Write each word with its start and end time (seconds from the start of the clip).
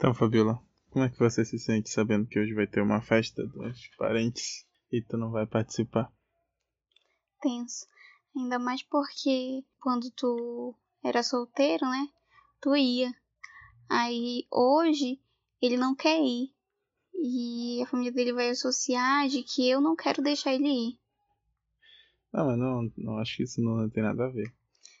Então, 0.00 0.14
Fabiola, 0.14 0.58
como 0.88 1.04
é 1.04 1.10
que 1.10 1.18
você 1.18 1.44
se 1.44 1.58
sente 1.58 1.90
sabendo 1.90 2.26
que 2.26 2.40
hoje 2.40 2.54
vai 2.54 2.66
ter 2.66 2.80
uma 2.80 3.02
festa 3.02 3.46
dos 3.46 3.86
parentes 3.98 4.66
e 4.90 5.02
tu 5.02 5.18
não 5.18 5.30
vai 5.30 5.46
participar? 5.46 6.10
Tenso. 7.42 7.84
Ainda 8.34 8.58
mais 8.58 8.82
porque 8.82 9.62
quando 9.78 10.10
tu 10.12 10.74
era 11.04 11.22
solteiro, 11.22 11.84
né? 11.84 12.08
Tu 12.62 12.74
ia. 12.76 13.14
Aí 13.90 14.46
hoje 14.50 15.20
ele 15.60 15.76
não 15.76 15.94
quer 15.94 16.18
ir. 16.18 16.48
E 17.12 17.82
a 17.82 17.86
família 17.86 18.10
dele 18.10 18.32
vai 18.32 18.48
associar 18.48 19.28
de 19.28 19.42
que 19.42 19.68
eu 19.68 19.82
não 19.82 19.94
quero 19.94 20.22
deixar 20.22 20.54
ele 20.54 20.92
ir. 20.92 20.98
Não, 22.32 22.46
mas 22.46 22.58
não, 22.58 22.90
não 22.96 23.18
acho 23.18 23.36
que 23.36 23.42
isso 23.42 23.60
não 23.60 23.90
tem 23.90 24.02
nada 24.02 24.24
a 24.24 24.30
ver. 24.30 24.50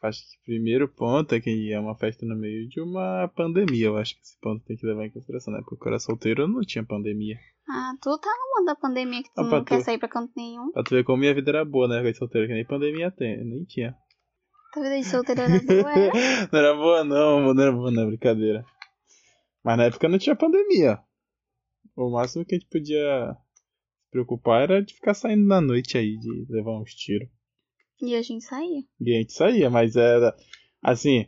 Acho 0.02 0.20
que 0.22 0.36
o 0.38 0.44
primeiro 0.44 0.88
ponto 0.88 1.34
é 1.34 1.40
que 1.40 1.70
é 1.72 1.78
uma 1.78 1.94
festa 1.94 2.24
no 2.24 2.34
meio 2.34 2.66
de 2.68 2.80
uma 2.80 3.28
pandemia. 3.36 3.86
Eu 3.86 3.98
acho 3.98 4.14
que 4.14 4.22
esse 4.22 4.38
ponto 4.40 4.64
tem 4.64 4.76
que 4.76 4.86
levar 4.86 5.04
em 5.04 5.10
consideração, 5.10 5.52
né? 5.52 5.60
Porque 5.66 5.84
eu 5.86 5.88
era 5.90 5.98
solteiro 5.98 6.48
não 6.48 6.62
tinha 6.62 6.82
pandemia. 6.84 7.36
Ah, 7.68 7.92
tu 8.00 8.18
tá 8.18 8.28
no 8.30 8.56
mundo 8.60 8.66
da 8.66 8.74
pandemia 8.74 9.22
que 9.22 9.28
tu 9.34 9.40
Ah, 9.40 9.44
não 9.44 9.64
quer 9.64 9.78
tu. 9.78 9.84
sair 9.84 9.98
pra 9.98 10.08
canto 10.08 10.32
nenhum. 10.34 10.72
Pra 10.72 10.82
tu 10.82 10.90
ver 10.94 11.04
como 11.04 11.18
minha 11.18 11.34
vida 11.34 11.50
era 11.50 11.64
boa, 11.66 11.86
né? 11.86 12.02
Com 12.02 12.18
solteiro, 12.18 12.48
que 12.48 12.54
nem 12.54 12.64
pandemia 12.66 13.10
tem, 13.10 13.44
nem 13.44 13.64
tinha. 13.64 13.94
Tua 14.72 14.82
vida 14.84 14.96
de 14.96 15.04
solteiro 15.04 15.42
era 15.42 15.60
boa, 15.60 15.92
era? 15.92 16.12
não 16.50 16.58
era 16.58 16.74
boa 16.74 17.04
não, 17.04 17.54
não 17.54 17.62
era 17.62 17.72
boa 17.72 17.90
não, 17.90 18.06
brincadeira. 18.06 18.64
Mas 19.62 19.76
na 19.76 19.84
época 19.84 20.08
não 20.08 20.18
tinha 20.18 20.34
pandemia. 20.34 20.98
O 21.94 22.10
máximo 22.10 22.44
que 22.46 22.54
a 22.54 22.58
gente 22.58 22.70
podia 22.70 23.36
se 24.04 24.10
preocupar 24.10 24.62
era 24.62 24.82
de 24.82 24.94
ficar 24.94 25.12
saindo 25.12 25.46
na 25.46 25.60
noite 25.60 25.98
aí, 25.98 26.16
de 26.16 26.46
levar 26.48 26.80
uns 26.80 26.94
tiros. 26.94 27.28
E 28.02 28.14
a 28.14 28.22
gente 28.22 28.44
saía. 28.44 28.82
E 29.00 29.14
a 29.14 29.18
gente 29.18 29.32
saía, 29.32 29.68
mas 29.70 29.94
era 29.96 30.34
assim, 30.82 31.26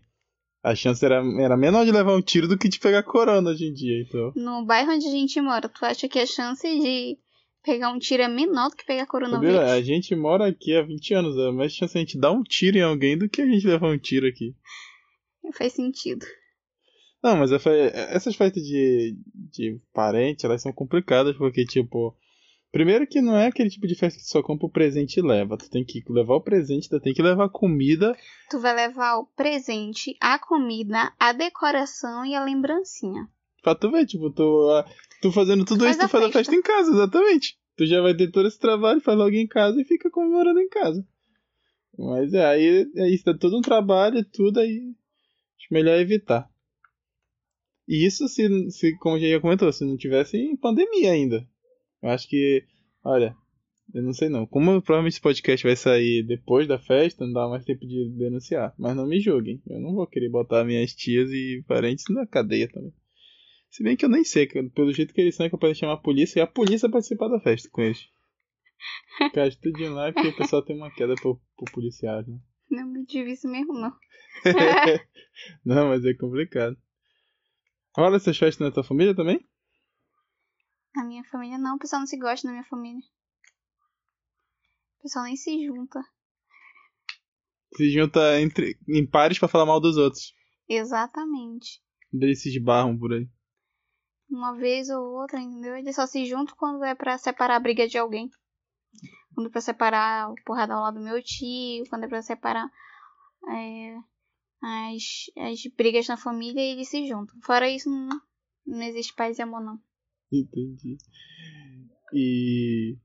a 0.62 0.74
chance 0.74 1.04
era, 1.04 1.22
era 1.40 1.56
menor 1.56 1.84
de 1.84 1.92
levar 1.92 2.14
um 2.14 2.22
tiro 2.22 2.48
do 2.48 2.56
que 2.58 2.68
de 2.68 2.78
pegar 2.78 3.02
corona 3.02 3.50
hoje 3.50 3.66
em 3.66 3.72
dia, 3.74 4.02
então. 4.02 4.32
No 4.34 4.64
bairro 4.64 4.92
onde 4.92 5.06
a 5.06 5.10
gente 5.10 5.40
mora, 5.40 5.68
tu 5.68 5.84
acha 5.84 6.08
que 6.08 6.18
a 6.18 6.26
chance 6.26 6.62
de 6.66 7.18
pegar 7.62 7.90
um 7.90 7.98
tiro 7.98 8.22
é 8.22 8.28
menor 8.28 8.70
do 8.70 8.76
que 8.76 8.84
pegar 8.86 9.06
coronavírus? 9.06 9.54
Fabiola, 9.56 9.72
a 9.74 9.82
gente 9.82 10.14
mora 10.16 10.46
aqui 10.48 10.74
há 10.74 10.82
20 10.82 11.14
anos, 11.14 11.36
é 11.36 11.50
mais 11.50 11.72
chance 11.74 11.96
a 11.96 12.00
gente 12.00 12.18
dar 12.18 12.32
um 12.32 12.42
tiro 12.42 12.78
em 12.78 12.82
alguém 12.82 13.16
do 13.18 13.28
que 13.28 13.42
a 13.42 13.46
gente 13.46 13.66
levar 13.66 13.88
um 13.88 13.98
tiro 13.98 14.26
aqui. 14.26 14.54
Faz 15.54 15.72
sentido. 15.74 16.24
Não, 17.22 17.36
mas 17.36 17.52
essa- 17.52 17.70
essas 17.70 18.34
festas 18.34 18.62
de, 18.64 19.16
de 19.34 19.78
parente, 19.92 20.44
elas 20.46 20.60
são 20.62 20.72
complicadas, 20.72 21.36
porque, 21.36 21.64
tipo, 21.64 22.16
primeiro 22.72 23.06
que 23.06 23.20
não 23.20 23.36
é 23.36 23.46
aquele 23.46 23.70
tipo 23.70 23.86
de 23.86 23.94
festa 23.94 24.18
que 24.18 24.26
só 24.26 24.42
compra 24.42 24.66
o 24.66 24.70
presente 24.70 25.18
e 25.18 25.22
leva. 25.22 25.56
Tu 25.56 25.70
tem 25.70 25.84
que 25.84 26.02
levar 26.08 26.34
o 26.34 26.40
presente, 26.40 26.88
tu 26.88 26.98
tem 26.98 27.12
que 27.12 27.22
levar 27.22 27.48
comida. 27.50 28.16
Tu 28.50 28.58
vai 28.58 28.74
levar 28.74 29.18
o 29.18 29.26
presente, 29.36 30.16
a 30.20 30.38
comida, 30.38 31.12
a 31.20 31.32
decoração 31.32 32.24
e 32.24 32.34
a 32.34 32.42
lembrancinha. 32.42 33.28
Pra 33.62 33.74
tu 33.74 33.90
ver, 33.90 34.06
tipo, 34.06 34.30
tu, 34.30 34.68
tu 35.20 35.30
fazendo 35.30 35.64
tudo 35.64 35.84
Faz 35.84 35.96
isso, 35.96 36.00
tu 36.00 36.04
a 36.06 36.08
faz 36.08 36.24
a 36.24 36.26
festa. 36.26 36.38
festa 36.40 36.54
em 36.56 36.62
casa, 36.62 36.90
exatamente. 36.90 37.58
Tu 37.76 37.86
já 37.86 38.00
vai 38.00 38.16
ter 38.16 38.30
todo 38.30 38.48
esse 38.48 38.58
trabalho, 38.58 39.00
faz 39.00 39.16
logo 39.16 39.30
em 39.30 39.46
casa 39.46 39.80
e 39.80 39.84
fica 39.84 40.10
comemorando 40.10 40.58
em 40.58 40.68
casa. 40.68 41.06
Mas 41.96 42.32
é, 42.32 42.44
aí 42.44 42.90
é 42.96 43.08
isso, 43.08 43.24
dá 43.24 43.36
todo 43.36 43.56
um 43.56 43.60
trabalho 43.62 44.18
e 44.18 44.24
tudo, 44.24 44.58
aí 44.58 44.94
acho 45.58 45.68
melhor 45.70 45.98
evitar. 45.98 46.50
E 47.86 48.06
isso 48.06 48.26
se, 48.28 48.70
se, 48.70 48.96
como 48.98 49.18
já 49.18 49.40
comentou, 49.40 49.72
se 49.72 49.84
não 49.84 49.96
tivesse 49.96 50.36
em 50.36 50.56
pandemia 50.56 51.12
ainda. 51.12 51.46
Eu 52.02 52.10
acho 52.10 52.28
que, 52.28 52.64
olha, 53.04 53.36
eu 53.94 54.02
não 54.02 54.12
sei 54.12 54.28
não. 54.28 54.46
Como 54.46 54.80
provavelmente 54.82 55.14
esse 55.14 55.20
podcast 55.20 55.66
vai 55.66 55.76
sair 55.76 56.22
depois 56.22 56.66
da 56.66 56.78
festa, 56.78 57.24
não 57.24 57.32
dá 57.32 57.48
mais 57.48 57.64
tempo 57.64 57.86
de 57.86 58.10
denunciar. 58.16 58.74
Mas 58.78 58.96
não 58.96 59.06
me 59.06 59.20
julguem. 59.20 59.62
Eu 59.66 59.80
não 59.80 59.94
vou 59.94 60.06
querer 60.06 60.30
botar 60.30 60.64
minhas 60.64 60.94
tias 60.94 61.30
e 61.30 61.62
parentes 61.68 62.04
na 62.08 62.26
cadeia 62.26 62.68
também. 62.68 62.92
Se 63.70 63.82
bem 63.82 63.96
que 63.96 64.04
eu 64.04 64.08
nem 64.08 64.24
sei, 64.24 64.46
pelo 64.46 64.92
jeito 64.92 65.14
que 65.14 65.20
eles 65.20 65.34
são, 65.34 65.46
é 65.46 65.50
capaz 65.50 65.74
de 65.74 65.80
chamar 65.80 65.94
a 65.94 65.98
polícia 65.98 66.40
e 66.40 66.42
a 66.42 66.46
polícia 66.46 66.90
participar 66.90 67.28
da 67.28 67.40
festa 67.40 67.68
com 67.70 67.82
eles. 67.82 68.06
Cai 69.32 69.50
tudinho 69.52 69.94
lá 69.94 70.12
porque 70.12 70.28
o 70.28 70.36
pessoal 70.36 70.62
tem 70.62 70.76
uma 70.76 70.90
queda 70.90 71.14
pro, 71.14 71.40
pro 71.56 71.72
policial, 71.72 72.22
né? 72.26 72.38
Não 72.70 72.86
me 72.86 73.04
tive 73.06 73.32
isso 73.32 73.48
mesmo, 73.48 73.74
não. 73.74 73.92
não, 75.64 75.88
mas 75.88 76.04
é 76.04 76.14
complicado. 76.14 76.76
Rola 77.96 78.16
essas 78.16 78.36
festas 78.36 78.66
na 78.66 78.72
tua 78.72 78.82
família 78.82 79.14
também? 79.14 79.46
Na 80.94 81.04
minha 81.04 81.24
família 81.24 81.58
não, 81.58 81.76
o 81.76 81.78
pessoal 81.78 82.00
não 82.00 82.06
se 82.06 82.18
gosta 82.18 82.46
na 82.46 82.52
minha 82.52 82.64
família. 82.64 83.02
O 84.98 85.02
pessoal 85.02 85.24
nem 85.24 85.36
se 85.36 85.66
junta. 85.66 86.00
Se 87.74 87.90
junta 87.90 88.40
entre, 88.40 88.78
em 88.88 89.06
pares 89.06 89.38
pra 89.38 89.48
falar 89.48 89.66
mal 89.66 89.80
dos 89.80 89.96
outros. 89.96 90.34
Exatamente. 90.68 91.82
Eles 92.12 92.42
se 92.42 92.50
esbarram 92.50 92.98
por 92.98 93.12
aí. 93.12 93.28
Uma 94.30 94.54
vez 94.54 94.88
ou 94.90 95.20
outra, 95.20 95.40
entendeu? 95.40 95.76
Eles 95.76 95.96
só 95.96 96.06
se 96.06 96.24
juntam 96.26 96.54
quando 96.56 96.84
é 96.84 96.94
pra 96.94 97.18
separar 97.18 97.56
a 97.56 97.60
briga 97.60 97.88
de 97.88 97.98
alguém. 97.98 98.30
Quando 99.34 99.48
é 99.48 99.50
pra 99.50 99.60
separar 99.60 100.30
o 100.30 100.34
porradão 100.44 100.80
lá 100.80 100.90
do 100.90 101.00
meu 101.00 101.22
tio, 101.22 101.84
quando 101.88 102.04
é 102.04 102.08
pra 102.08 102.22
separar 102.22 102.70
é, 103.48 103.96
as, 104.62 105.30
as 105.38 105.62
brigas 105.74 106.06
na 106.06 106.16
família, 106.16 106.60
eles 106.60 106.88
se 106.88 107.06
juntam. 107.06 107.34
Fora 107.42 107.68
isso, 107.68 107.90
não, 107.90 108.20
não 108.66 108.82
existe 108.82 109.14
paz 109.14 109.38
e 109.38 109.42
amor, 109.42 109.62
não. 109.62 109.80
Entendi. 110.32 110.96
E. 112.14 112.96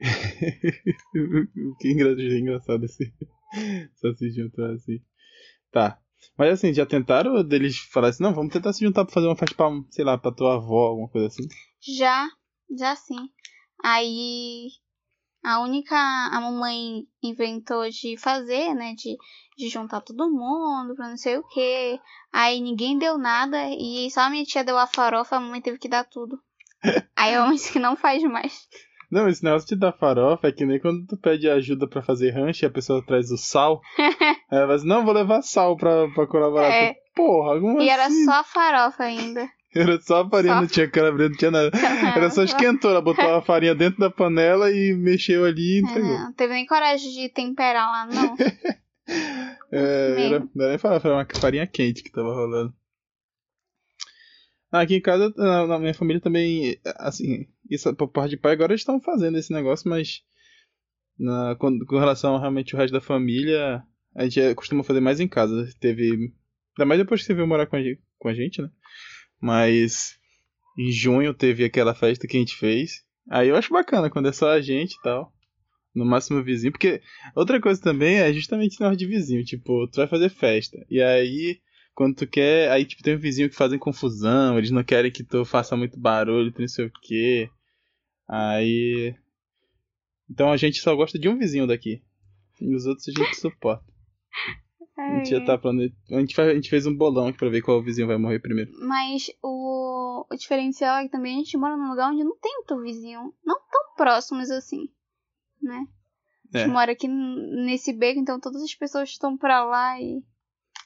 o 1.14 1.76
que 1.76 1.88
é 1.88 1.90
engra- 1.92 2.38
engraçado 2.38 2.84
esse. 2.84 3.12
Só 3.96 4.14
se 4.14 4.30
juntar 4.30 4.72
assim. 4.72 5.00
Tá. 5.70 6.00
Mas 6.36 6.52
assim, 6.54 6.72
já 6.72 6.84
tentaram 6.86 7.42
deles 7.44 7.78
falar 7.78 8.08
assim, 8.08 8.22
não, 8.22 8.34
vamos 8.34 8.52
tentar 8.52 8.72
se 8.72 8.84
juntar 8.84 9.04
pra 9.04 9.12
fazer 9.14 9.26
uma 9.26 9.36
festa 9.36 9.54
pra, 9.56 9.68
sei 9.90 10.04
lá, 10.04 10.16
pra 10.18 10.32
tua 10.32 10.54
avó, 10.56 10.88
alguma 10.88 11.08
coisa 11.08 11.26
assim. 11.28 11.46
Já, 11.96 12.28
já 12.78 12.94
sim. 12.96 13.28
Aí 13.82 14.68
a 15.42 15.60
única 15.60 15.96
a 15.96 16.40
mamãe 16.40 17.04
inventou 17.22 17.88
de 17.88 18.16
fazer, 18.18 18.74
né, 18.74 18.94
de, 18.94 19.16
de 19.56 19.68
juntar 19.68 20.00
todo 20.00 20.30
mundo 20.30 20.94
pra 20.94 21.08
não 21.08 21.16
sei 21.16 21.38
o 21.38 21.46
que. 21.48 21.98
Aí 22.32 22.60
ninguém 22.60 22.98
deu 22.98 23.16
nada 23.18 23.58
e 23.70 24.10
só 24.10 24.22
a 24.22 24.30
minha 24.30 24.44
tia 24.44 24.62
deu 24.64 24.78
a 24.78 24.86
farofa, 24.86 25.36
a 25.36 25.40
mamãe 25.40 25.60
teve 25.60 25.78
que 25.78 25.88
dar 25.88 26.04
tudo. 26.04 26.38
Aí 27.16 27.34
a 27.34 27.40
mamãe 27.40 27.56
disse 27.56 27.72
que 27.72 27.78
não 27.78 27.96
faz 27.96 28.22
mais. 28.24 28.68
Não, 29.10 29.28
esse 29.28 29.42
negócio 29.42 29.66
de 29.68 29.74
dar 29.76 29.92
farofa 29.92 30.46
é 30.46 30.52
que 30.52 30.64
nem 30.64 30.78
quando 30.78 31.04
tu 31.04 31.16
pede 31.16 31.50
ajuda 31.50 31.88
pra 31.88 32.00
fazer 32.00 32.30
rancho 32.30 32.64
e 32.64 32.66
a 32.66 32.70
pessoa 32.70 33.04
traz 33.04 33.30
o 33.32 33.36
sal. 33.36 33.80
Ela 34.50 34.66
vai 34.66 34.76
assim, 34.76 34.86
não, 34.86 35.04
vou 35.04 35.12
levar 35.12 35.42
sal 35.42 35.76
pra, 35.76 36.08
pra 36.14 36.28
colaborar. 36.28 36.68
É. 36.72 36.94
Porra, 37.16 37.54
alguma 37.54 37.82
E 37.82 37.88
era 37.88 38.06
assim? 38.06 38.24
só 38.24 38.34
a 38.34 38.44
farofa 38.44 39.02
ainda. 39.02 39.48
Era 39.74 40.00
só 40.00 40.22
a 40.22 40.28
farinha, 40.28 40.54
Só. 40.54 40.60
não 40.60 40.66
tinha 40.66 40.90
calabresa, 40.90 41.30
não 41.30 41.36
tinha 41.36 41.50
nada. 41.50 41.70
Era 42.16 42.30
só 42.30 42.42
esquentou, 42.44 42.90
ela 42.90 43.00
botou 43.00 43.24
a 43.34 43.42
farinha 43.42 43.74
dentro 43.74 44.00
da 44.00 44.10
panela 44.10 44.70
e 44.70 44.92
mexeu 44.94 45.44
ali 45.44 45.76
e 45.76 45.80
entregou. 45.80 46.10
É, 46.10 46.18
não 46.18 46.32
teve 46.32 46.54
nem 46.54 46.66
coragem 46.66 47.12
de 47.12 47.28
temperar 47.28 47.86
lá, 47.90 48.06
não. 48.06 48.36
É, 49.72 50.14
Mesmo. 50.14 50.34
era, 50.34 50.38
não 50.54 50.64
era 50.64 50.68
nem 50.70 50.78
falar, 50.78 51.00
foi 51.00 51.10
uma 51.10 51.26
farinha 51.40 51.66
quente 51.66 52.02
que 52.02 52.12
tava 52.12 52.32
rolando. 52.32 52.72
Aqui 54.70 54.96
em 54.96 55.00
casa, 55.00 55.32
na, 55.36 55.66
na 55.66 55.78
minha 55.80 55.94
família 55.94 56.20
também, 56.20 56.78
assim, 56.96 57.46
isso 57.68 57.92
por 57.94 58.08
parte 58.08 58.30
de 58.30 58.36
pai, 58.36 58.52
agora 58.52 58.72
eles 58.72 58.82
estão 58.82 59.00
fazendo 59.00 59.36
esse 59.36 59.52
negócio, 59.52 59.88
mas 59.90 60.22
na, 61.18 61.56
com, 61.56 61.76
com 61.80 61.98
relação 61.98 62.34
ao 62.34 62.40
realmente 62.40 62.74
o 62.74 62.78
resto 62.78 62.92
da 62.92 63.00
família, 63.00 63.82
a 64.14 64.24
gente 64.24 64.54
costuma 64.54 64.82
fazer 64.82 65.00
mais 65.00 65.20
em 65.20 65.28
casa. 65.28 65.68
Teve. 65.78 66.32
Ainda 66.78 66.86
mais 66.86 67.00
depois 67.00 67.20
que 67.20 67.26
você 67.26 67.34
veio 67.34 67.46
morar 67.46 67.66
com 67.66 67.76
a, 67.76 67.80
com 68.18 68.28
a 68.28 68.34
gente, 68.34 68.62
né? 68.62 68.70
Mas 69.40 70.18
em 70.76 70.90
junho 70.90 71.34
teve 71.34 71.64
aquela 71.64 71.94
festa 71.94 72.26
que 72.26 72.36
a 72.36 72.40
gente 72.40 72.56
fez. 72.56 73.04
Aí 73.28 73.48
eu 73.48 73.56
acho 73.56 73.72
bacana 73.72 74.10
quando 74.10 74.28
é 74.28 74.32
só 74.32 74.50
a 74.50 74.60
gente 74.60 74.94
e 74.94 75.02
tal. 75.02 75.32
No 75.94 76.04
máximo 76.04 76.42
vizinho. 76.42 76.72
Porque 76.72 77.00
outra 77.34 77.60
coisa 77.60 77.80
também 77.80 78.16
é 78.16 78.32
justamente 78.32 78.72
esse 78.72 78.80
negócio 78.80 78.98
de 78.98 79.06
vizinho. 79.06 79.44
Tipo, 79.44 79.88
tu 79.88 79.96
vai 79.96 80.06
fazer 80.06 80.28
festa. 80.28 80.78
E 80.88 81.02
aí, 81.02 81.60
quando 81.94 82.16
tu 82.16 82.26
quer. 82.26 82.70
Aí, 82.70 82.84
tipo, 82.84 83.02
tem 83.02 83.16
um 83.16 83.20
vizinho 83.20 83.48
que 83.48 83.56
fazem 83.56 83.78
confusão. 83.78 84.58
Eles 84.58 84.70
não 84.70 84.84
querem 84.84 85.10
que 85.10 85.24
tu 85.24 85.44
faça 85.44 85.76
muito 85.76 85.98
barulho, 85.98 86.52
tu 86.52 86.60
não 86.60 86.68
sei 86.68 86.86
o 86.86 86.92
quê. 87.02 87.50
Aí. 88.28 89.14
Então 90.28 90.52
a 90.52 90.56
gente 90.56 90.80
só 90.80 90.94
gosta 90.94 91.18
de 91.18 91.28
um 91.28 91.38
vizinho 91.38 91.66
daqui. 91.66 92.02
E 92.60 92.74
os 92.74 92.86
outros 92.86 93.08
a 93.08 93.12
gente 93.12 93.34
suporta. 93.40 93.84
A 95.08 95.16
gente 95.16 95.30
já 95.30 95.40
tá 95.44 95.58
plane... 95.58 95.94
a, 96.10 96.20
gente 96.20 96.34
faz- 96.34 96.48
a 96.50 96.54
gente 96.54 96.68
fez 96.70 96.86
um 96.86 96.96
bolão 96.96 97.28
aqui 97.28 97.38
pra 97.38 97.48
ver 97.48 97.62
qual 97.62 97.82
vizinho 97.82 98.06
vai 98.06 98.16
morrer 98.18 98.38
primeiro. 98.40 98.70
Mas 98.86 99.30
o, 99.42 100.26
o 100.30 100.36
diferencial 100.36 100.98
é 100.98 101.04
que 101.04 101.10
também 101.10 101.34
a 101.34 101.38
gente 101.38 101.56
mora 101.56 101.76
num 101.76 101.88
lugar 101.90 102.10
onde 102.12 102.22
não 102.24 102.36
tem 102.38 102.52
muito 102.54 102.82
vizinho. 102.82 103.32
Não 103.44 103.56
tão 103.70 103.94
próximos 103.96 104.50
assim, 104.50 104.88
né? 105.62 105.86
A 106.54 106.58
É. 106.58 106.60
gente 106.64 106.72
mora 106.72 106.92
aqui 106.92 107.06
nesse 107.08 107.92
beco, 107.92 108.18
então 108.20 108.40
todas 108.40 108.62
as 108.62 108.74
pessoas 108.74 109.08
estão 109.10 109.36
pra 109.36 109.64
lá 109.64 110.00
e. 110.00 110.22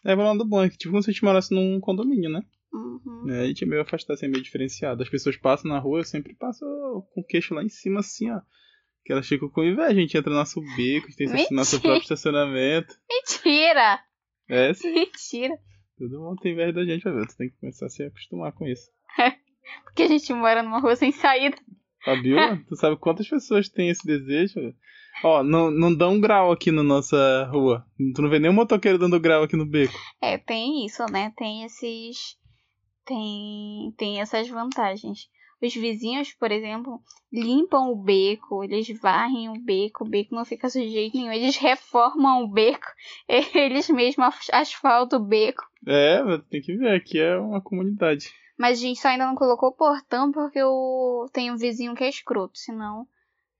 É, 0.04 0.14
falando 0.14 0.38
do 0.40 0.48
bom, 0.48 0.62
é 0.62 0.68
que 0.68 0.76
tipo 0.76 0.90
como 0.92 1.02
se 1.02 1.10
a 1.10 1.12
gente 1.12 1.24
morasse 1.24 1.54
num 1.54 1.80
condomínio, 1.80 2.30
né? 2.30 2.42
Uhum. 2.72 3.30
É, 3.30 3.40
a 3.40 3.46
gente 3.46 3.64
é 3.64 3.66
meio 3.66 3.80
afastado, 3.82 4.16
assim, 4.16 4.28
meio 4.28 4.42
diferenciado. 4.42 5.02
As 5.02 5.08
pessoas 5.08 5.36
passam 5.36 5.70
na 5.70 5.78
rua, 5.78 6.00
eu 6.00 6.04
sempre 6.04 6.34
passo 6.34 6.64
com 7.14 7.20
o 7.20 7.24
queixo 7.24 7.54
lá 7.54 7.62
em 7.62 7.68
cima, 7.68 8.00
assim, 8.00 8.30
ó. 8.30 8.40
Que 9.04 9.12
elas 9.12 9.28
ficam 9.28 9.48
com 9.50 9.62
inveja, 9.62 9.88
a 9.88 9.94
gente 9.94 10.16
entra 10.16 10.30
no 10.30 10.38
nosso 10.38 10.60
beco, 10.60 11.06
a 11.06 11.10
gente 11.10 11.16
tem 11.16 11.28
Mentira. 11.28 11.48
nosso 11.50 11.80
próprio 11.80 12.02
estacionamento. 12.02 12.94
Mentira! 13.08 14.00
É, 14.48 14.72
sim. 14.72 14.94
Mentira! 14.94 15.58
Todo 15.98 16.20
mundo 16.20 16.40
tem 16.40 16.52
inveja 16.52 16.72
da 16.72 16.84
gente, 16.84 17.02
Fabiola. 17.02 17.26
Tu 17.26 17.36
tem 17.36 17.50
que 17.50 17.56
começar 17.56 17.86
a 17.86 17.88
se 17.90 18.02
acostumar 18.02 18.52
com 18.52 18.66
isso. 18.66 18.90
Porque 19.84 20.02
a 20.02 20.08
gente 20.08 20.32
mora 20.32 20.62
numa 20.62 20.80
rua 20.80 20.96
sem 20.96 21.12
saída. 21.12 21.56
Fabiola, 22.04 22.58
tu 22.68 22.76
sabe 22.76 22.96
quantas 22.96 23.28
pessoas 23.28 23.68
têm 23.68 23.90
esse 23.90 24.06
desejo? 24.06 24.74
Ó, 25.22 25.42
não, 25.42 25.70
não 25.70 25.94
dá 25.94 26.08
um 26.08 26.20
grau 26.20 26.50
aqui 26.50 26.72
na 26.72 26.82
nossa 26.82 27.48
rua. 27.52 27.86
Tu 28.14 28.20
não 28.20 28.28
vê 28.28 28.38
nenhum 28.38 28.54
motoqueiro 28.54 28.98
dando 28.98 29.20
grau 29.20 29.44
aqui 29.44 29.56
no 29.56 29.66
beco. 29.66 29.94
É, 30.20 30.38
tem 30.38 30.84
isso, 30.84 31.04
né? 31.10 31.32
Tem 31.36 31.64
esses. 31.64 32.36
Tem, 33.04 33.94
tem 33.96 34.20
essas 34.20 34.48
vantagens. 34.48 35.28
Os 35.62 35.74
vizinhos, 35.74 36.32
por 36.32 36.50
exemplo, 36.52 37.00
limpam 37.32 37.90
o 37.90 37.96
beco, 37.96 38.62
eles 38.64 38.88
varrem 39.00 39.48
o 39.48 39.60
beco, 39.60 40.04
o 40.04 40.08
beco 40.08 40.34
não 40.34 40.44
fica 40.44 40.68
sujeito 40.68 41.16
nenhum, 41.16 41.32
eles 41.32 41.56
reformam 41.56 42.44
o 42.44 42.48
beco, 42.48 42.86
eles 43.28 43.88
mesmos 43.88 44.48
asfaltam 44.52 45.20
o 45.20 45.24
beco. 45.24 45.64
É, 45.86 46.20
tem 46.50 46.60
que 46.60 46.76
ver, 46.76 46.94
aqui 46.94 47.18
é 47.18 47.36
uma 47.36 47.60
comunidade. 47.60 48.30
Mas 48.58 48.78
a 48.78 48.82
gente 48.82 49.00
só 49.00 49.08
ainda 49.08 49.26
não 49.26 49.34
colocou 49.34 49.72
portão 49.72 50.30
porque 50.30 50.58
eu 50.58 51.26
tenho 51.32 51.54
um 51.54 51.56
vizinho 51.56 51.94
que 51.94 52.04
é 52.04 52.08
escroto, 52.08 52.56
senão 52.56 53.06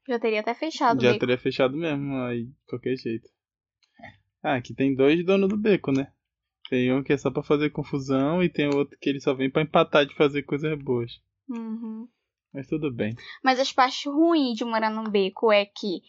já 0.07 0.19
teria 0.19 0.41
até 0.41 0.55
fechado 0.55 1.01
Já 1.01 1.09
o 1.09 1.13
beco. 1.13 1.21
teria 1.21 1.39
fechado 1.39 1.77
mesmo, 1.77 2.17
aí 2.23 2.45
de 2.45 2.55
qualquer 2.69 2.97
jeito. 2.97 3.29
Ah, 4.43 4.57
aqui 4.57 4.75
tem 4.75 4.95
dois 4.95 5.25
donos 5.25 5.49
do 5.49 5.57
beco, 5.57 5.91
né? 5.91 6.13
Tem 6.69 6.93
um 6.93 7.03
que 7.03 7.13
é 7.13 7.17
só 7.17 7.31
pra 7.31 7.43
fazer 7.43 7.71
confusão 7.71 8.43
e 8.43 8.49
tem 8.49 8.67
outro 8.67 8.99
que 9.01 9.09
ele 9.09 9.21
só 9.21 9.35
vem 9.35 9.51
pra 9.51 9.63
empatar 9.63 10.07
de 10.07 10.15
fazer 10.15 10.43
coisas 10.43 10.79
boas. 10.79 11.21
Uhum. 11.49 12.09
Mas 12.53 12.69
tudo 12.69 12.93
bem. 12.93 13.15
Mas 13.43 13.59
as 13.59 13.73
partes 13.73 14.05
ruins 14.05 14.57
de 14.57 14.65
morar 14.65 14.91
num 14.91 15.11
beco 15.11 15.53
é 15.53 15.67
que 15.67 16.03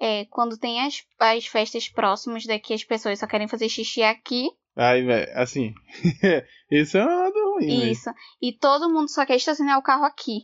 é, 0.00 0.24
quando 0.26 0.56
tem 0.56 0.80
as, 0.80 1.02
as 1.18 1.46
festas 1.46 1.88
próximas 1.88 2.44
daqui, 2.46 2.72
as 2.72 2.84
pessoas 2.84 3.18
só 3.18 3.26
querem 3.26 3.48
fazer 3.48 3.68
xixi 3.68 4.02
aqui. 4.02 4.48
Aí, 4.76 5.04
velho, 5.04 5.28
assim, 5.34 5.74
isso 6.70 6.96
é 6.96 7.04
um 7.04 7.18
lado 7.18 7.54
ruim, 7.54 7.66
né? 7.66 7.90
Isso. 7.90 8.08
E 8.40 8.52
todo 8.52 8.88
mundo 8.88 9.10
só 9.10 9.26
quer 9.26 9.34
estacionar 9.34 9.76
o 9.76 9.82
carro 9.82 10.04
aqui. 10.04 10.42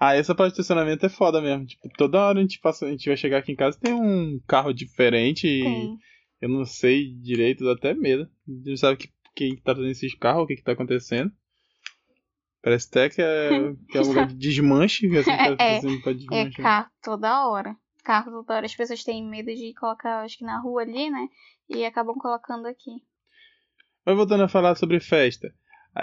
Ah, 0.00 0.16
essa 0.16 0.34
parte 0.34 0.54
de 0.54 0.60
estacionamento 0.60 1.06
é 1.06 1.08
foda 1.08 1.40
mesmo. 1.40 1.64
Tipo, 1.64 1.88
toda 1.96 2.20
hora 2.20 2.40
a 2.40 2.42
gente 2.42 2.58
passa, 2.58 2.86
a 2.86 2.90
gente 2.90 3.06
vai 3.06 3.16
chegar 3.16 3.38
aqui 3.38 3.52
em 3.52 3.56
casa 3.56 3.78
tem 3.78 3.94
um 3.94 4.40
carro 4.48 4.72
diferente 4.72 5.46
e 5.46 5.62
Tem. 5.62 5.98
eu 6.40 6.48
não 6.48 6.64
sei 6.64 7.14
direito, 7.22 7.64
dá 7.64 7.74
até 7.74 7.94
medo. 7.94 8.24
A 8.24 8.50
gente 8.50 8.68
não 8.68 8.76
sabe 8.76 8.96
que, 8.96 9.08
quem 9.32 9.54
tá 9.54 9.72
trazendo 9.72 9.92
esses 9.92 10.12
carros, 10.16 10.42
o 10.42 10.46
que 10.48 10.56
que 10.56 10.64
tá 10.64 10.72
acontecendo. 10.72 11.30
Parece 12.62 12.88
até 12.88 13.08
que 13.08 13.20
é, 13.20 13.48
que 13.90 13.98
é 13.98 14.00
um 14.00 14.06
lugar 14.06 14.26
de 14.28 14.34
desmanche, 14.36 15.06
assim, 15.16 15.30
É, 15.30 15.80
É 16.10 16.14
desmanchar. 16.14 16.62
carro 16.62 16.90
toda 17.02 17.48
hora. 17.48 17.76
Carro 18.04 18.30
toda 18.30 18.54
hora. 18.54 18.66
As 18.66 18.74
pessoas 18.74 19.02
têm 19.02 19.24
medo 19.28 19.52
de 19.52 19.74
colocar, 19.74 20.22
acho 20.22 20.38
que 20.38 20.44
na 20.44 20.60
rua 20.60 20.82
ali, 20.82 21.10
né? 21.10 21.28
E 21.68 21.84
acabam 21.84 22.14
colocando 22.16 22.66
aqui. 22.66 22.90
Mas 24.04 24.16
voltando 24.16 24.44
a 24.44 24.48
falar 24.48 24.74
sobre 24.76 25.00
festa. 25.00 25.52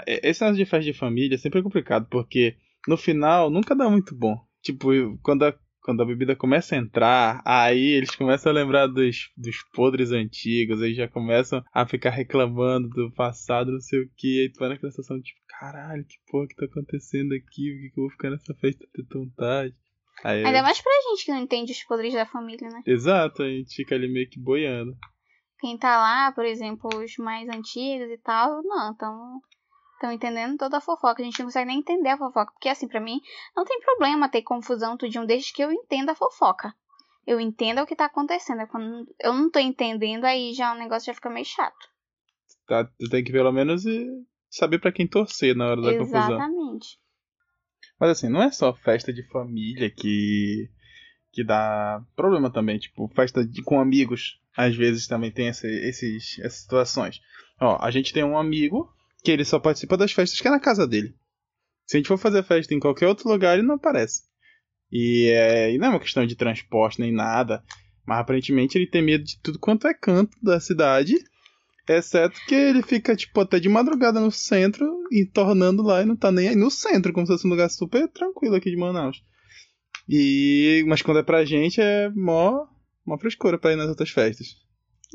Esse 0.06 0.42
negócio 0.42 0.64
de 0.64 0.70
festa 0.70 0.92
de 0.92 0.98
família 0.98 1.34
é 1.34 1.38
sempre 1.38 1.62
complicado, 1.62 2.06
porque 2.10 2.56
no 2.86 2.96
final 2.96 3.50
nunca 3.50 3.74
dá 3.74 3.88
muito 3.88 4.14
bom. 4.14 4.36
Tipo, 4.62 5.18
quando 5.22 5.44
a, 5.44 5.54
quando 5.82 6.02
a 6.02 6.06
bebida 6.06 6.36
começa 6.36 6.74
a 6.74 6.78
entrar, 6.78 7.42
aí 7.44 7.92
eles 7.92 8.14
começam 8.14 8.50
a 8.50 8.54
lembrar 8.54 8.86
dos, 8.86 9.30
dos 9.36 9.56
podres 9.72 10.12
antigos, 10.12 10.82
aí 10.82 10.94
já 10.94 11.08
começam 11.08 11.62
a 11.72 11.86
ficar 11.86 12.10
reclamando 12.10 12.88
do 12.88 13.12
passado, 13.12 13.72
não 13.72 13.80
sei 13.80 14.00
o 14.00 14.10
que, 14.16 14.42
aí 14.42 14.52
tu 14.52 14.58
vai 14.58 14.68
naquela 14.68 14.92
sensação 14.92 15.20
tipo, 15.20 15.40
caralho, 15.48 16.04
que 16.04 16.16
porra 16.30 16.46
que 16.48 16.56
tá 16.56 16.66
acontecendo 16.66 17.32
aqui, 17.34 17.72
por 17.72 17.80
que, 17.80 17.90
que 17.90 18.00
eu 18.00 18.04
vou 18.04 18.10
ficar 18.10 18.30
nessa 18.30 18.54
festa 18.54 18.84
até 18.84 19.02
tão 19.08 19.28
tarde? 19.30 19.74
Aí, 20.22 20.44
Ainda 20.44 20.62
mais 20.62 20.80
pra 20.80 20.92
gente 21.10 21.24
que 21.24 21.32
não 21.32 21.38
entende 21.38 21.72
os 21.72 21.82
podres 21.84 22.12
da 22.12 22.26
família, 22.26 22.68
né? 22.68 22.82
Exato, 22.86 23.42
a 23.42 23.48
gente 23.48 23.74
fica 23.74 23.94
ali 23.94 24.06
meio 24.06 24.28
que 24.28 24.38
boiando. 24.38 24.94
Quem 25.58 25.78
tá 25.78 25.98
lá, 25.98 26.32
por 26.32 26.44
exemplo, 26.44 26.90
os 26.94 27.16
mais 27.18 27.48
antigos 27.48 28.10
e 28.10 28.18
tal, 28.18 28.62
não, 28.62 28.94
tão, 28.96 29.40
tão 30.00 30.10
entendendo 30.10 30.56
toda 30.56 30.78
a 30.78 30.80
fofoca. 30.80 31.22
A 31.22 31.24
gente 31.24 31.38
não 31.38 31.46
consegue 31.46 31.66
nem 31.66 31.78
entender 31.78 32.08
a 32.08 32.16
fofoca. 32.16 32.50
Porque, 32.52 32.68
assim, 32.68 32.88
pra 32.88 33.00
mim, 33.00 33.20
não 33.54 33.64
tem 33.64 33.78
problema 33.80 34.28
ter 34.28 34.42
confusão 34.42 34.96
tudinho, 34.96 35.26
desde 35.26 35.52
que 35.52 35.62
eu 35.62 35.70
entenda 35.70 36.12
a 36.12 36.16
fofoca. 36.16 36.74
Eu 37.26 37.38
entenda 37.38 37.82
o 37.82 37.86
que 37.86 37.94
tá 37.94 38.06
acontecendo. 38.06 38.62
É 38.62 38.66
Quando 38.66 39.06
eu 39.20 39.32
não 39.32 39.50
tô 39.50 39.58
entendendo, 39.58 40.24
aí 40.24 40.54
já 40.54 40.74
o 40.74 40.78
negócio 40.78 41.06
já 41.06 41.14
fica 41.14 41.28
meio 41.28 41.44
chato. 41.44 41.88
Tá? 42.66 42.84
Tu 42.84 43.08
tem 43.10 43.22
que 43.22 43.30
pelo 43.30 43.52
menos 43.52 43.84
saber 44.48 44.78
pra 44.78 44.90
quem 44.90 45.06
torcer 45.06 45.54
na 45.54 45.66
hora 45.66 45.82
da 45.82 45.98
confusão. 45.98 46.36
Exatamente. 46.36 46.98
Mas 48.00 48.10
assim, 48.10 48.28
não 48.28 48.42
é 48.42 48.50
só 48.50 48.74
festa 48.74 49.12
de 49.12 49.22
família 49.28 49.90
que 49.90 50.70
que 51.32 51.44
dá 51.44 52.04
problema 52.16 52.50
também, 52.50 52.76
tipo, 52.76 53.06
festa 53.14 53.46
de, 53.46 53.62
com 53.62 53.78
amigos, 53.78 54.40
às 54.56 54.74
vezes 54.74 55.06
também 55.06 55.30
tem 55.30 55.46
essa, 55.46 55.68
esses, 55.68 56.40
essas 56.40 56.62
situações. 56.62 57.20
Ó, 57.60 57.78
a 57.80 57.88
gente 57.92 58.12
tem 58.12 58.24
um 58.24 58.36
amigo 58.36 58.92
que 59.22 59.30
ele 59.30 59.44
só 59.44 59.58
participa 59.58 59.96
das 59.96 60.12
festas 60.12 60.40
que 60.40 60.48
é 60.48 60.50
na 60.50 60.60
casa 60.60 60.86
dele. 60.86 61.14
Se 61.86 61.96
a 61.96 61.98
gente 61.98 62.08
for 62.08 62.18
fazer 62.18 62.42
festa 62.42 62.74
em 62.74 62.80
qualquer 62.80 63.06
outro 63.06 63.28
lugar, 63.28 63.58
ele 63.58 63.66
não 63.66 63.74
aparece. 63.74 64.22
E, 64.92 65.28
é, 65.28 65.72
e 65.72 65.78
não 65.78 65.88
é 65.88 65.90
uma 65.90 66.00
questão 66.00 66.26
de 66.26 66.36
transporte 66.36 67.00
nem 67.00 67.12
nada, 67.12 67.62
mas 68.06 68.20
aparentemente 68.20 68.76
ele 68.76 68.86
tem 68.86 69.02
medo 69.02 69.24
de 69.24 69.38
tudo 69.40 69.58
quanto 69.58 69.86
é 69.86 69.94
canto 69.94 70.36
da 70.42 70.58
cidade, 70.58 71.14
exceto 71.88 72.38
que 72.46 72.54
ele 72.54 72.82
fica, 72.82 73.14
tipo, 73.14 73.40
até 73.40 73.58
de 73.60 73.68
madrugada 73.68 74.20
no 74.20 74.30
centro 74.30 74.86
e 75.10 75.26
tornando 75.26 75.82
lá 75.82 76.02
e 76.02 76.06
não 76.06 76.16
tá 76.16 76.30
nem 76.30 76.48
aí 76.48 76.56
no 76.56 76.70
centro, 76.70 77.12
como 77.12 77.26
se 77.26 77.32
fosse 77.32 77.46
um 77.46 77.50
lugar 77.50 77.68
super 77.70 78.08
tranquilo 78.08 78.56
aqui 78.56 78.70
de 78.70 78.76
Manaus. 78.76 79.22
E, 80.08 80.84
mas 80.88 81.02
quando 81.02 81.20
é 81.20 81.22
pra 81.22 81.44
gente 81.44 81.80
é 81.80 82.08
mó, 82.10 82.66
mó 83.06 83.16
frescura 83.18 83.58
pra 83.58 83.72
ir 83.72 83.76
nas 83.76 83.88
outras 83.88 84.10
festas. 84.10 84.56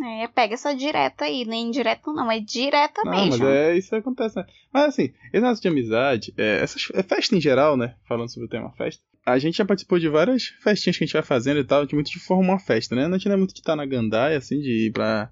É, 0.03 0.27
pega 0.27 0.55
essa 0.55 0.75
direta 0.75 1.23
aí, 1.23 1.45
nem 1.45 1.67
indireto 1.67 2.11
não, 2.11 2.29
é 2.29 2.39
direta 2.39 3.01
Não, 3.05 3.11
mas 3.13 3.29
mesmo. 3.29 3.47
é 3.47 3.77
isso 3.77 3.95
acontece, 3.95 4.35
né? 4.35 4.45
Mas 4.73 4.85
assim, 4.89 5.13
esse 5.31 5.61
de 5.61 5.67
amizade, 5.69 6.33
é, 6.37 6.59
essas, 6.61 6.87
é 6.93 7.01
festa 7.01 7.35
em 7.35 7.39
geral, 7.39 7.77
né? 7.77 7.95
Falando 8.05 8.29
sobre 8.29 8.47
o 8.47 8.49
tema 8.49 8.71
festa. 8.73 9.01
A 9.25 9.39
gente 9.39 9.57
já 9.57 9.65
participou 9.65 9.97
de 9.97 10.09
várias 10.09 10.47
festinhas 10.61 10.97
que 10.97 11.03
a 11.03 11.07
gente 11.07 11.13
vai 11.13 11.23
fazendo 11.23 11.59
e 11.59 11.63
tal, 11.63 11.85
de 11.85 11.95
muito 11.95 12.11
de 12.11 12.19
formar 12.19 12.53
uma 12.53 12.59
festa, 12.59 12.93
né? 12.93 13.05
A 13.05 13.11
gente 13.11 13.27
não 13.27 13.35
é 13.35 13.37
muito 13.37 13.53
de 13.53 13.61
estar 13.61 13.75
na 13.75 13.85
gandaia, 13.85 14.37
assim, 14.37 14.59
de 14.59 14.87
ir 14.87 14.91
pra, 14.91 15.31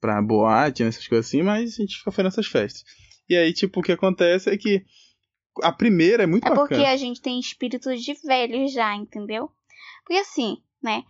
pra 0.00 0.20
boate, 0.22 0.82
né, 0.82 0.90
essas 0.90 1.08
coisas 1.08 1.26
assim, 1.26 1.42
mas 1.42 1.74
a 1.74 1.82
gente 1.82 1.96
fica 1.96 2.12
fazendo 2.12 2.28
essas 2.28 2.46
festas. 2.46 2.84
E 3.28 3.34
aí, 3.34 3.52
tipo, 3.52 3.80
o 3.80 3.82
que 3.82 3.92
acontece 3.92 4.50
é 4.50 4.56
que 4.58 4.84
a 5.62 5.72
primeira 5.72 6.22
é 6.22 6.26
muito 6.26 6.46
É 6.46 6.54
porque 6.54 6.74
bacana. 6.74 6.92
a 6.92 6.96
gente 6.96 7.20
tem 7.20 7.40
espírito 7.40 7.94
de 7.96 8.14
velho 8.24 8.68
já, 8.68 8.94
entendeu? 8.94 9.50
Porque 10.04 10.20
assim, 10.20 10.58
né? 10.82 11.02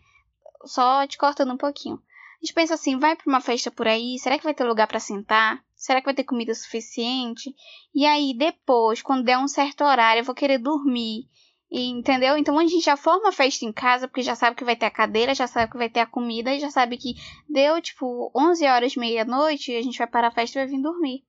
Só 0.64 1.06
te 1.06 1.18
cortando 1.18 1.52
um 1.52 1.58
pouquinho. 1.58 2.00
A 2.36 2.44
gente 2.44 2.54
pensa 2.54 2.74
assim, 2.74 2.98
vai 2.98 3.16
pra 3.16 3.24
uma 3.26 3.40
festa 3.40 3.70
por 3.70 3.86
aí, 3.86 4.18
será 4.18 4.38
que 4.38 4.44
vai 4.44 4.54
ter 4.54 4.64
lugar 4.64 4.86
pra 4.86 5.00
sentar? 5.00 5.62
Será 5.74 6.00
que 6.00 6.06
vai 6.06 6.14
ter 6.14 6.24
comida 6.24 6.54
suficiente? 6.54 7.54
E 7.94 8.04
aí 8.06 8.34
depois, 8.36 9.02
quando 9.02 9.24
der 9.24 9.38
um 9.38 9.48
certo 9.48 9.84
horário, 9.84 10.20
eu 10.20 10.24
vou 10.24 10.34
querer 10.34 10.58
dormir. 10.58 11.28
E, 11.70 11.90
entendeu? 11.90 12.36
Então 12.36 12.58
a 12.58 12.66
gente 12.66 12.84
já 12.84 12.96
forma 12.96 13.28
a 13.28 13.32
festa 13.32 13.64
em 13.64 13.72
casa, 13.72 14.06
porque 14.06 14.22
já 14.22 14.34
sabe 14.34 14.56
que 14.56 14.64
vai 14.64 14.76
ter 14.76 14.86
a 14.86 14.90
cadeira, 14.90 15.34
já 15.34 15.46
sabe 15.46 15.70
que 15.70 15.78
vai 15.78 15.90
ter 15.90 16.00
a 16.00 16.06
comida, 16.06 16.54
e 16.54 16.60
já 16.60 16.70
sabe 16.70 16.96
que 16.96 17.14
deu, 17.48 17.80
tipo, 17.82 18.30
11 18.34 18.64
horas, 18.66 18.96
meia-noite, 18.96 19.74
a 19.74 19.82
gente 19.82 19.98
vai 19.98 20.06
parar 20.06 20.28
a 20.28 20.32
festa 20.32 20.58
e 20.58 20.62
vai 20.62 20.72
vir 20.72 20.82
dormir. 20.82 21.24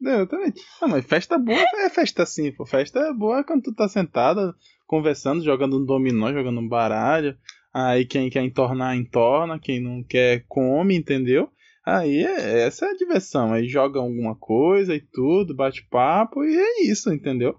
Não, 0.00 0.26
também. 0.26 0.52
Não, 0.80 0.88
mas 0.88 1.04
festa 1.04 1.38
boa 1.38 1.58
é 1.78 1.90
festa 1.90 2.22
assim, 2.22 2.52
pô. 2.52 2.64
Festa 2.64 3.12
boa 3.12 3.40
é 3.40 3.44
quando 3.44 3.62
tu 3.62 3.74
tá 3.74 3.88
sentada, 3.88 4.54
conversando, 4.86 5.42
jogando 5.42 5.78
um 5.78 5.84
dominó, 5.84 6.32
jogando 6.32 6.60
um 6.60 6.68
baralho. 6.68 7.36
Aí 7.72 8.04
quem 8.06 8.30
quer 8.30 8.42
entornar, 8.44 8.96
entorna. 8.96 9.58
Quem 9.58 9.80
não 9.80 10.02
quer, 10.02 10.44
come, 10.48 10.96
entendeu? 10.96 11.50
Aí 11.84 12.18
é- 12.24 12.60
essa 12.66 12.86
é 12.86 12.90
a 12.90 12.96
diversão. 12.96 13.52
Aí 13.52 13.68
joga 13.68 13.98
alguma 14.00 14.34
coisa 14.36 14.94
e 14.94 15.00
tudo, 15.00 15.54
bate 15.54 15.86
papo 15.88 16.44
e 16.44 16.56
é 16.56 16.82
isso, 16.84 17.12
entendeu? 17.12 17.58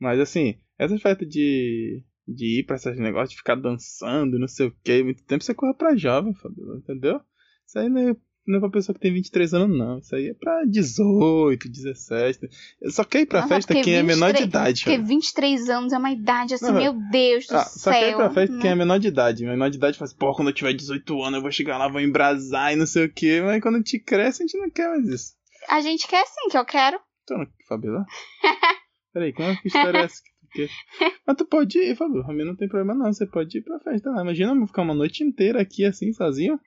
Mas 0.00 0.18
assim, 0.20 0.58
essa 0.78 0.98
festa 0.98 1.24
de, 1.26 2.02
de 2.26 2.60
ir 2.60 2.64
pra 2.66 2.76
esses 2.76 2.98
negócios, 2.98 3.30
de 3.30 3.36
ficar 3.36 3.54
dançando 3.56 4.38
não 4.38 4.48
sei 4.48 4.66
o 4.68 4.76
que, 4.84 5.02
muito 5.04 5.24
tempo 5.24 5.44
você 5.44 5.54
corre 5.54 5.74
pra 5.74 5.96
jovem, 5.96 6.34
entendeu? 6.76 7.20
Isso 7.66 7.78
aí 7.78 7.88
não 7.88 8.10
é, 8.10 8.16
não 8.46 8.56
é 8.56 8.60
pra 8.60 8.70
pessoa 8.70 8.94
que 8.94 9.00
tem 9.00 9.12
23 9.12 9.54
anos, 9.54 9.78
não. 9.78 9.98
Isso 9.98 10.14
aí 10.14 10.28
é 10.28 10.34
pra 10.34 10.64
18, 10.64 11.68
17. 11.68 12.48
Só 12.90 13.04
quer 13.04 13.20
ir 13.20 13.26
pra 13.26 13.42
Nossa, 13.42 13.54
festa 13.54 13.72
porque 13.74 13.84
quem 13.84 13.94
é 13.94 14.02
menor 14.02 14.32
de 14.32 14.40
23 14.42 14.48
idade. 14.48 14.80
Porque 14.80 14.90
Fabiola. 14.96 15.08
23 15.08 15.70
anos 15.70 15.92
é 15.92 15.98
uma 15.98 16.10
idade 16.10 16.54
assim, 16.54 16.64
Não, 16.66 16.74
meu 16.74 16.92
Deus 17.10 17.46
do 17.46 17.56
Ah, 17.56 17.64
só 17.64 17.90
quer 17.92 18.02
ir 18.02 18.08
céu. 18.10 18.16
pra 18.16 18.30
festa 18.30 18.54
né? 18.56 18.62
quem 18.62 18.70
é 18.70 18.74
menor 18.74 18.98
de 18.98 19.08
idade. 19.08 19.44
Menor 19.44 19.70
de 19.70 19.76
idade 19.76 19.98
assim, 20.02 20.16
pô, 20.16 20.34
quando 20.34 20.48
eu 20.48 20.54
tiver 20.54 20.72
18 20.72 21.22
anos 21.22 21.36
eu 21.36 21.42
vou 21.42 21.52
chegar 21.52 21.78
lá, 21.78 21.88
vou 21.88 22.00
embrasar 22.00 22.72
e 22.72 22.76
não 22.76 22.86
sei 22.86 23.04
o 23.06 23.12
que. 23.12 23.40
Mas 23.42 23.62
quando 23.62 23.76
a 23.76 23.78
gente 23.78 23.98
cresce, 24.00 24.42
a 24.42 24.46
gente 24.46 24.58
não 24.58 24.70
quer 24.70 24.88
mais 24.88 25.06
isso. 25.08 25.32
A 25.68 25.80
gente 25.80 26.08
quer 26.08 26.24
sim, 26.26 26.48
que 26.50 26.58
eu 26.58 26.64
quero. 26.64 26.98
Tu 27.26 27.34
não 27.34 27.46
quer, 27.46 27.66
Fabiola? 27.68 28.04
Peraí, 29.12 29.32
como 29.32 29.48
é 29.50 29.56
que 29.56 29.68
história 29.68 29.98
é 29.98 30.02
essa 30.04 30.16
que 30.16 30.30
tu 30.30 30.48
quer? 30.52 31.10
Mas 31.26 31.36
tu 31.36 31.44
pode 31.46 31.78
ir, 31.78 31.94
Fabiola. 31.94 32.24
Pra 32.24 32.34
mim 32.34 32.44
não 32.44 32.56
tem 32.56 32.68
problema 32.68 32.94
não. 32.94 33.12
Você 33.12 33.26
pode 33.26 33.56
ir 33.58 33.62
pra 33.62 33.78
festa 33.78 34.10
lá. 34.10 34.22
Imagina 34.22 34.50
eu 34.52 34.56
vou 34.58 34.66
ficar 34.66 34.82
uma 34.82 34.94
noite 34.94 35.22
inteira 35.22 35.60
aqui 35.62 35.84
assim, 35.84 36.12
sozinho. 36.12 36.58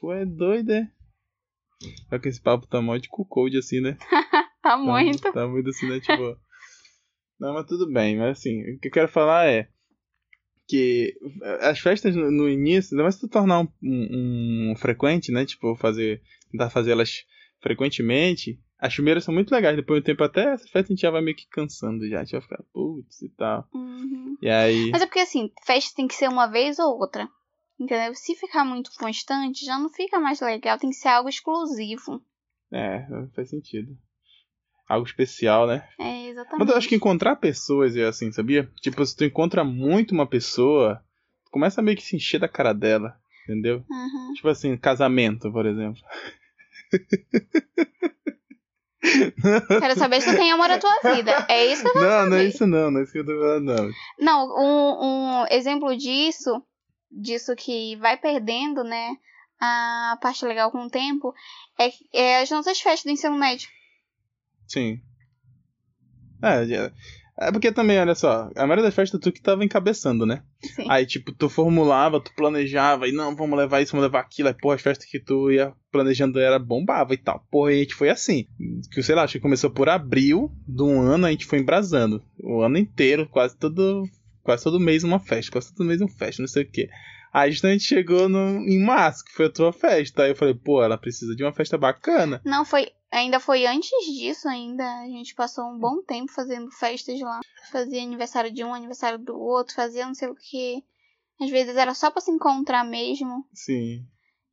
Tu 0.00 0.12
é 0.12 0.24
doido, 0.24 0.70
é? 0.72 0.88
Só 2.08 2.18
que 2.18 2.28
esse 2.28 2.40
papo 2.40 2.66
tá 2.66 2.80
mó 2.82 2.96
de 2.96 3.08
cuckold 3.08 3.56
assim, 3.58 3.80
né? 3.80 3.96
Tá 4.60 4.70
Tá- 4.70 4.76
muito. 4.76 5.32
Tá, 5.32 5.46
muito 5.46 5.68
assim, 5.70 5.88
né? 5.88 6.00
Tipo. 6.00 6.36
Não, 7.38 7.54
mas 7.54 7.66
tudo 7.66 7.90
bem. 7.90 8.18
Mas 8.18 8.38
assim, 8.38 8.60
o 8.74 8.78
que 8.80 8.88
eu 8.88 8.92
quero 8.92 9.08
falar 9.08 9.46
é. 9.46 9.68
Que 10.68 11.14
as 11.60 11.78
festas 11.78 12.14
no, 12.14 12.30
no 12.30 12.48
início, 12.48 12.92
ainda 12.94 13.04
mais 13.04 13.14
se 13.14 13.20
tu 13.22 13.28
tornar 13.28 13.60
um, 13.60 13.68
um, 13.82 14.72
um 14.72 14.76
frequente, 14.76 15.32
né? 15.32 15.46
Tipo, 15.46 15.74
fazer. 15.76 16.20
Tentar 16.50 16.70
fazer 16.70 16.90
elas 16.92 17.24
frequentemente. 17.60 18.60
As 18.78 18.94
primeiras 18.94 19.24
são 19.24 19.32
muito 19.34 19.50
legais, 19.52 19.76
depois 19.76 19.98
de 19.98 20.02
um 20.02 20.06
tempo 20.14 20.22
até 20.24 20.52
essa 20.52 20.64
festa 20.64 20.80
a 20.92 20.94
gente 20.94 21.00
já 21.00 21.10
vai 21.10 21.22
meio 21.22 21.36
que 21.36 21.48
cansando 21.48 22.08
já. 22.08 22.20
A 22.20 22.24
gente 22.24 22.32
vai 22.32 22.42
ficar, 22.42 22.62
putz 22.72 23.22
e 23.22 23.28
tal. 23.30 23.66
Uhum. 23.72 24.36
E 24.42 24.48
aí. 24.48 24.90
Mas 24.90 25.02
é 25.02 25.06
porque 25.06 25.20
assim, 25.20 25.50
festa 25.64 25.94
tem 25.96 26.06
que 26.06 26.14
ser 26.14 26.28
uma 26.28 26.46
vez 26.46 26.78
ou 26.78 26.98
outra. 26.98 27.28
Entendeu? 27.78 28.14
Se 28.14 28.34
ficar 28.34 28.64
muito 28.64 28.90
constante, 28.98 29.64
já 29.64 29.78
não 29.78 29.88
fica 29.88 30.18
mais 30.18 30.40
legal. 30.40 30.78
Tem 30.78 30.90
que 30.90 30.96
ser 30.96 31.08
algo 31.08 31.28
exclusivo. 31.28 32.20
É, 32.72 33.06
faz 33.34 33.50
sentido. 33.50 33.96
Algo 34.88 35.06
especial, 35.06 35.66
né? 35.66 35.86
É, 35.98 36.28
exatamente. 36.28 36.58
Mas 36.60 36.68
eu 36.70 36.76
acho 36.76 36.88
que 36.88 36.96
encontrar 36.96 37.36
pessoas 37.36 37.94
é 37.96 38.04
assim, 38.04 38.32
sabia? 38.32 38.68
Tipo, 38.80 39.04
se 39.06 39.14
tu 39.16 39.24
encontra 39.24 39.62
muito 39.62 40.12
uma 40.12 40.26
pessoa, 40.26 41.00
começa 41.50 41.80
a 41.80 41.84
meio 41.84 41.96
que 41.96 42.02
se 42.02 42.16
encher 42.16 42.40
da 42.40 42.48
cara 42.48 42.72
dela, 42.72 43.16
entendeu? 43.44 43.84
Uhum. 43.88 44.32
Tipo 44.34 44.48
assim, 44.48 44.76
casamento, 44.76 45.52
por 45.52 45.66
exemplo. 45.66 46.00
Quero 49.80 49.94
saber 49.98 50.20
se 50.20 50.30
tu 50.30 50.36
tem 50.36 50.50
amor 50.50 50.70
à 50.70 50.78
tua 50.78 51.14
vida. 51.14 51.46
É 51.48 51.66
isso 51.66 51.82
que 51.82 51.88
eu 51.88 51.92
quero 51.92 52.04
Não, 52.04 52.10
saber. 52.18 52.30
não 52.30 52.36
é 52.36 52.44
isso 52.44 52.66
não, 52.66 52.90
não 52.90 53.00
é 53.00 53.02
isso 53.04 53.12
que 53.12 53.18
eu 53.18 53.26
tô 53.26 53.32
falando, 53.38 53.64
não. 53.64 53.90
Não, 54.18 54.48
um, 54.58 55.42
um 55.42 55.46
exemplo 55.50 55.96
disso, 55.96 56.62
disso 57.10 57.54
que 57.56 57.96
vai 57.96 58.16
perdendo, 58.16 58.82
né, 58.84 59.16
a 59.60 60.18
parte 60.20 60.44
legal 60.44 60.70
com 60.70 60.84
o 60.86 60.90
tempo, 60.90 61.34
é, 61.78 61.90
é 62.12 62.40
as 62.42 62.50
nossas 62.50 62.80
festas 62.80 63.04
do 63.04 63.10
ensino 63.10 63.36
médio. 63.38 63.68
Sim. 64.66 65.00
É, 66.42 66.64
já- 66.66 66.92
é 67.40 67.52
porque 67.52 67.70
também, 67.70 67.98
olha 68.00 68.16
só, 68.16 68.50
a 68.56 68.66
maioria 68.66 68.82
das 68.84 68.94
festas 68.94 69.20
tu 69.20 69.30
que 69.30 69.40
tava 69.40 69.64
encabeçando, 69.64 70.26
né? 70.26 70.42
Sim. 70.60 70.84
Aí, 70.90 71.06
tipo, 71.06 71.32
tu 71.32 71.48
formulava, 71.48 72.20
tu 72.20 72.32
planejava, 72.34 73.06
e 73.06 73.12
não, 73.12 73.34
vamos 73.36 73.56
levar 73.56 73.80
isso, 73.80 73.92
vamos 73.92 74.06
levar 74.06 74.20
aquilo. 74.20 74.48
Aí, 74.48 74.54
pô, 74.54 74.72
as 74.72 74.82
festas 74.82 75.06
que 75.08 75.20
tu 75.20 75.48
ia 75.50 75.72
planejando 75.92 76.40
era 76.40 76.58
bombava 76.58 77.14
e 77.14 77.16
tal. 77.16 77.46
Porra, 77.48 77.70
a 77.70 77.74
gente 77.74 77.94
foi 77.94 78.08
assim. 78.10 78.48
Que, 78.92 79.02
sei 79.04 79.14
lá, 79.14 79.22
acho 79.22 79.34
que 79.34 79.40
começou 79.40 79.70
por 79.70 79.88
abril 79.88 80.50
de 80.66 80.82
um 80.82 81.00
ano, 81.00 81.26
a 81.26 81.30
gente 81.30 81.46
foi 81.46 81.60
embrasando. 81.60 82.24
O 82.42 82.60
ano 82.60 82.76
inteiro, 82.76 83.28
quase 83.28 83.56
todo. 83.56 84.02
Quase 84.48 84.64
todo 84.64 84.80
mês 84.80 85.04
uma 85.04 85.20
festa, 85.20 85.52
quase 85.52 85.74
todo 85.74 85.86
mês 85.86 86.00
uma 86.00 86.08
festa, 86.08 86.40
não 86.40 86.48
sei 86.48 86.62
o 86.62 86.70
quê. 86.70 86.88
Aí 87.30 87.50
a 87.50 87.52
gente 87.52 87.84
chegou 87.84 88.30
no, 88.30 88.66
em 88.66 88.82
março, 88.82 89.22
que 89.22 89.32
foi 89.32 89.44
a 89.44 89.52
tua 89.52 89.74
festa. 89.74 90.22
Aí 90.22 90.30
eu 90.30 90.36
falei, 90.36 90.54
pô, 90.54 90.82
ela 90.82 90.96
precisa 90.96 91.36
de 91.36 91.44
uma 91.44 91.52
festa 91.52 91.76
bacana. 91.76 92.40
Não, 92.46 92.64
foi. 92.64 92.90
Ainda 93.12 93.40
foi 93.40 93.66
antes 93.66 93.90
disso, 94.06 94.48
ainda. 94.48 94.82
A 95.02 95.04
gente 95.04 95.34
passou 95.34 95.66
um 95.66 95.78
bom 95.78 96.00
tempo 96.00 96.32
fazendo 96.32 96.70
festas 96.70 97.20
lá. 97.20 97.40
Fazia 97.70 98.02
aniversário 98.02 98.50
de 98.50 98.64
um, 98.64 98.72
aniversário 98.72 99.18
do 99.18 99.38
outro, 99.38 99.74
fazia 99.74 100.06
não 100.06 100.14
sei 100.14 100.28
o 100.28 100.34
que. 100.34 100.82
Às 101.38 101.50
vezes 101.50 101.76
era 101.76 101.92
só 101.92 102.10
pra 102.10 102.22
se 102.22 102.30
encontrar 102.30 102.84
mesmo. 102.84 103.44
Sim. 103.52 104.06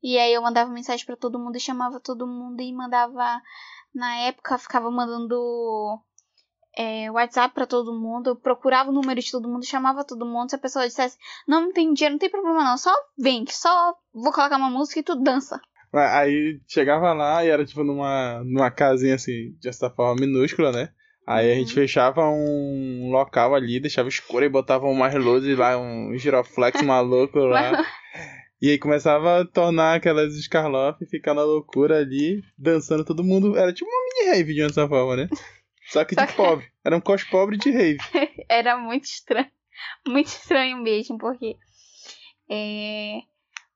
E 0.04 0.18
aí 0.18 0.34
eu 0.34 0.42
mandava 0.42 0.70
mensagem 0.70 1.06
pra 1.06 1.16
todo 1.16 1.40
mundo 1.40 1.56
e 1.56 1.62
chamava 1.62 2.02
todo 2.02 2.28
mundo 2.28 2.60
e 2.60 2.74
mandava. 2.74 3.42
Na 3.94 4.14
época 4.18 4.58
ficava 4.58 4.92
mandando 4.92 6.02
é, 6.78 7.10
WhatsApp 7.12 7.54
pra 7.54 7.66
todo 7.66 7.94
mundo. 8.00 8.32
Eu 8.32 8.36
procurava 8.36 8.90
o 8.90 8.94
número 8.94 9.20
de 9.20 9.32
todo 9.32 9.48
mundo, 9.48 9.66
chamava 9.66 10.04
todo 10.04 10.26
mundo. 10.26 10.50
Se 10.50 10.56
a 10.56 10.60
pessoa 10.60 10.88
dissesse, 10.88 11.18
não, 11.48 11.62
não 11.64 11.74
tem 11.74 11.94
dinheiro, 11.94 12.14
não 12.14 12.20
tem 12.20 12.30
problema 12.30 12.64
não, 12.64 12.78
só 12.78 12.92
vem, 13.18 13.46
que 13.46 13.54
só 13.56 13.94
vou 14.14 14.32
colocar 14.32 14.58
uma 14.58 14.70
música 14.70 15.00
e 15.00 15.04
tu 15.04 15.16
dança. 15.16 15.60
Aí 15.94 16.60
chegava 16.68 17.14
lá 17.14 17.46
e 17.46 17.50
era 17.50 17.66
tipo 17.66 17.84
numa, 17.84 18.44
numa 18.44 18.70
casinha 18.70 19.16
assim, 19.16 19.56
de 19.60 19.72
certa 19.74 19.96
forma 19.96 20.20
minúscula, 20.26 20.72
né? 20.72 20.90
Aí 21.26 21.52
a 21.52 21.56
gente 21.56 21.70
Uhum. 21.70 21.76
fechava 21.76 22.22
um 22.30 23.10
local 23.12 23.56
ali, 23.56 23.80
deixava 23.80 24.10
escuro 24.10 24.44
e 24.46 24.50
botava 24.50 24.86
umas 24.86 25.16
luzes 25.16 25.58
lá, 25.58 25.78
um 25.78 26.16
giroflex 26.18 26.82
maluco 26.84 27.40
lá. 27.40 27.82
E 28.62 28.70
aí 28.72 28.78
começava 28.78 29.42
a 29.42 29.46
tornar 29.46 29.96
aquelas 29.96 30.34
Scarloff 30.44 31.04
e 31.04 31.08
ficar 31.08 31.34
na 31.34 31.44
loucura 31.44 31.98
ali, 32.00 32.42
dançando 32.58 33.04
todo 33.06 33.24
mundo. 33.24 33.58
Era 33.58 33.74
tipo 33.74 33.90
uma 33.90 34.04
mini 34.26 34.38
rave 34.38 34.54
de 34.54 34.62
uma 34.62 34.70
certa 34.74 34.90
forma, 34.90 35.16
né? 35.16 35.30
Só 35.88 36.04
que 36.06 36.16
de 36.16 36.22
Só 36.22 36.28
que- 36.28 36.34
pobre. 36.34 36.72
Era 36.84 36.96
um 36.98 37.02
cos 37.02 37.24
pobre 37.24 37.58
de 37.58 37.72
rave. 37.72 37.98
Era 38.50 38.78
muito 38.78 39.06
estranho. 39.06 39.50
Muito 40.08 40.28
estranho 40.28 40.78
mesmo, 40.78 41.18
porque 41.18 41.58
é, 42.50 43.20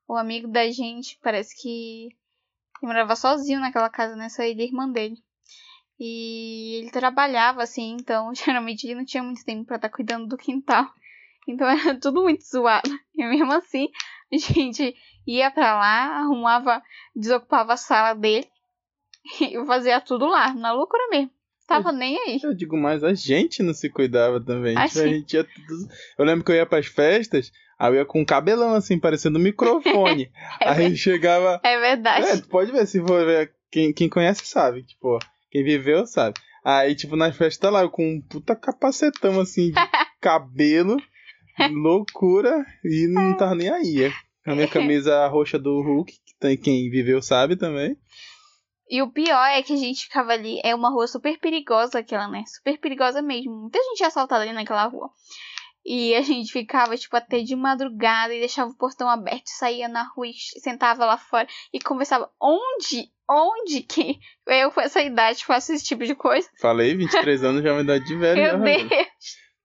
o 0.08 0.16
amigo 0.16 0.48
da 0.48 0.70
gente 0.70 1.18
parece 1.22 1.54
que 1.60 2.04
ele 2.06 2.16
morava 2.82 3.14
sozinho 3.16 3.60
naquela 3.60 3.90
casa, 3.90 4.16
né? 4.16 4.28
Só 4.28 4.42
ele 4.42 4.60
e 4.60 4.64
a 4.64 4.66
irmã 4.66 4.88
dele. 4.90 5.16
E 5.98 6.76
ele 6.80 6.90
trabalhava 6.90 7.62
assim, 7.62 7.96
então 8.00 8.32
geralmente 8.34 8.84
ele 8.86 8.94
não 8.94 9.04
tinha 9.04 9.22
muito 9.22 9.44
tempo 9.44 9.66
pra 9.66 9.76
estar 9.76 9.90
cuidando 9.90 10.26
do 10.26 10.36
quintal. 10.38 10.86
Então 11.46 11.68
era 11.68 11.98
tudo 11.98 12.22
muito 12.22 12.42
zoado. 12.44 12.88
E 13.14 13.24
mesmo 13.26 13.52
assim, 13.52 13.88
a 14.32 14.36
gente 14.38 14.94
ia 15.26 15.50
pra 15.50 15.74
lá, 15.78 16.20
arrumava, 16.20 16.82
desocupava 17.14 17.74
a 17.74 17.76
sala 17.76 18.14
dele 18.14 18.48
e 19.40 19.66
fazia 19.66 20.00
tudo 20.00 20.26
lá, 20.26 20.54
na 20.54 20.72
loucura 20.72 21.06
mesmo. 21.10 21.30
Tava 21.70 21.92
nem 21.92 22.18
aí. 22.18 22.40
Eu 22.42 22.52
digo 22.52 22.76
mais, 22.76 23.04
a 23.04 23.14
gente 23.14 23.62
não 23.62 23.72
se 23.72 23.88
cuidava 23.88 24.40
também. 24.40 24.76
Ah, 24.76 24.88
Tipo, 24.88 24.98
a 24.98 25.02
sim. 25.04 25.08
gente 25.10 25.34
ia 25.34 25.44
tudo... 25.44 25.88
Eu 26.18 26.24
lembro 26.24 26.44
que 26.44 26.50
eu 26.50 26.56
ia 26.56 26.66
pras 26.66 26.86
festas, 26.86 27.52
aí 27.78 27.92
eu 27.92 27.94
ia 27.96 28.04
com 28.04 28.20
um 28.20 28.24
cabelão 28.24 28.74
assim, 28.74 28.98
parecendo 28.98 29.38
um 29.38 29.42
microfone. 29.42 30.30
aí 30.60 30.96
chegava. 30.96 31.60
É 31.62 31.78
verdade. 31.78 32.26
É, 32.26 32.36
tu 32.38 32.48
pode 32.48 32.72
ver, 32.72 32.86
se 32.86 33.00
for 33.00 33.24
ver, 33.24 33.52
quem, 33.70 33.92
quem 33.92 34.08
conhece 34.08 34.44
sabe, 34.46 34.82
tipo, 34.82 35.18
quem 35.50 35.62
viveu 35.62 36.04
sabe. 36.06 36.40
Aí, 36.64 36.94
tipo, 36.94 37.14
nas 37.14 37.36
festas 37.36 37.72
lá, 37.72 37.82
eu 37.82 37.90
com 37.90 38.04
um 38.04 38.20
puta 38.20 38.56
capacetão 38.56 39.40
assim, 39.40 39.70
de 39.70 39.74
cabelo, 40.20 40.96
loucura, 41.70 42.64
e 42.84 43.06
não 43.08 43.36
tava 43.36 43.54
nem 43.54 43.70
aí. 43.70 44.12
A 44.46 44.54
minha 44.54 44.68
camisa 44.68 45.26
roxa 45.28 45.58
do 45.58 45.80
Hulk, 45.82 46.12
que 46.12 46.34
tem 46.40 46.56
quem 46.56 46.90
viveu 46.90 47.22
sabe 47.22 47.56
também. 47.56 47.96
E 48.90 49.00
o 49.02 49.08
pior 49.08 49.46
é 49.46 49.62
que 49.62 49.72
a 49.72 49.76
gente 49.76 50.02
ficava 50.02 50.32
ali, 50.32 50.60
é 50.64 50.74
uma 50.74 50.90
rua 50.90 51.06
super 51.06 51.38
perigosa 51.38 52.00
aquela, 52.00 52.26
né? 52.26 52.42
Super 52.44 52.76
perigosa 52.76 53.22
mesmo. 53.22 53.52
Muita 53.52 53.78
gente 53.78 54.02
é 54.02 54.06
assaltada 54.06 54.42
ali 54.42 54.52
naquela 54.52 54.84
rua. 54.86 55.08
E 55.86 56.12
a 56.16 56.22
gente 56.22 56.52
ficava, 56.52 56.96
tipo, 56.96 57.16
até 57.16 57.40
de 57.40 57.54
madrugada 57.54 58.34
e 58.34 58.40
deixava 58.40 58.70
o 58.70 58.76
portão 58.76 59.08
aberto, 59.08 59.46
saía 59.46 59.88
na 59.88 60.02
rua 60.02 60.26
e 60.26 60.32
sentava 60.60 61.06
lá 61.06 61.16
fora 61.16 61.46
e 61.72 61.78
conversava. 61.78 62.28
Onde? 62.42 63.08
Onde 63.30 63.82
que 63.82 64.18
eu 64.48 64.72
com 64.72 64.80
essa 64.80 65.00
idade 65.00 65.44
faço 65.44 65.72
esse 65.72 65.84
tipo 65.84 66.04
de 66.04 66.16
coisa? 66.16 66.48
Falei, 66.60 66.96
23 66.96 67.44
anos 67.44 67.62
já 67.62 67.68
é 67.68 67.72
uma 67.72 67.82
idade 67.82 68.04
de 68.04 68.16
velho. 68.16 68.42
Meu 68.42 68.58
rapaz. 68.58 68.88
Deus! 68.88 69.06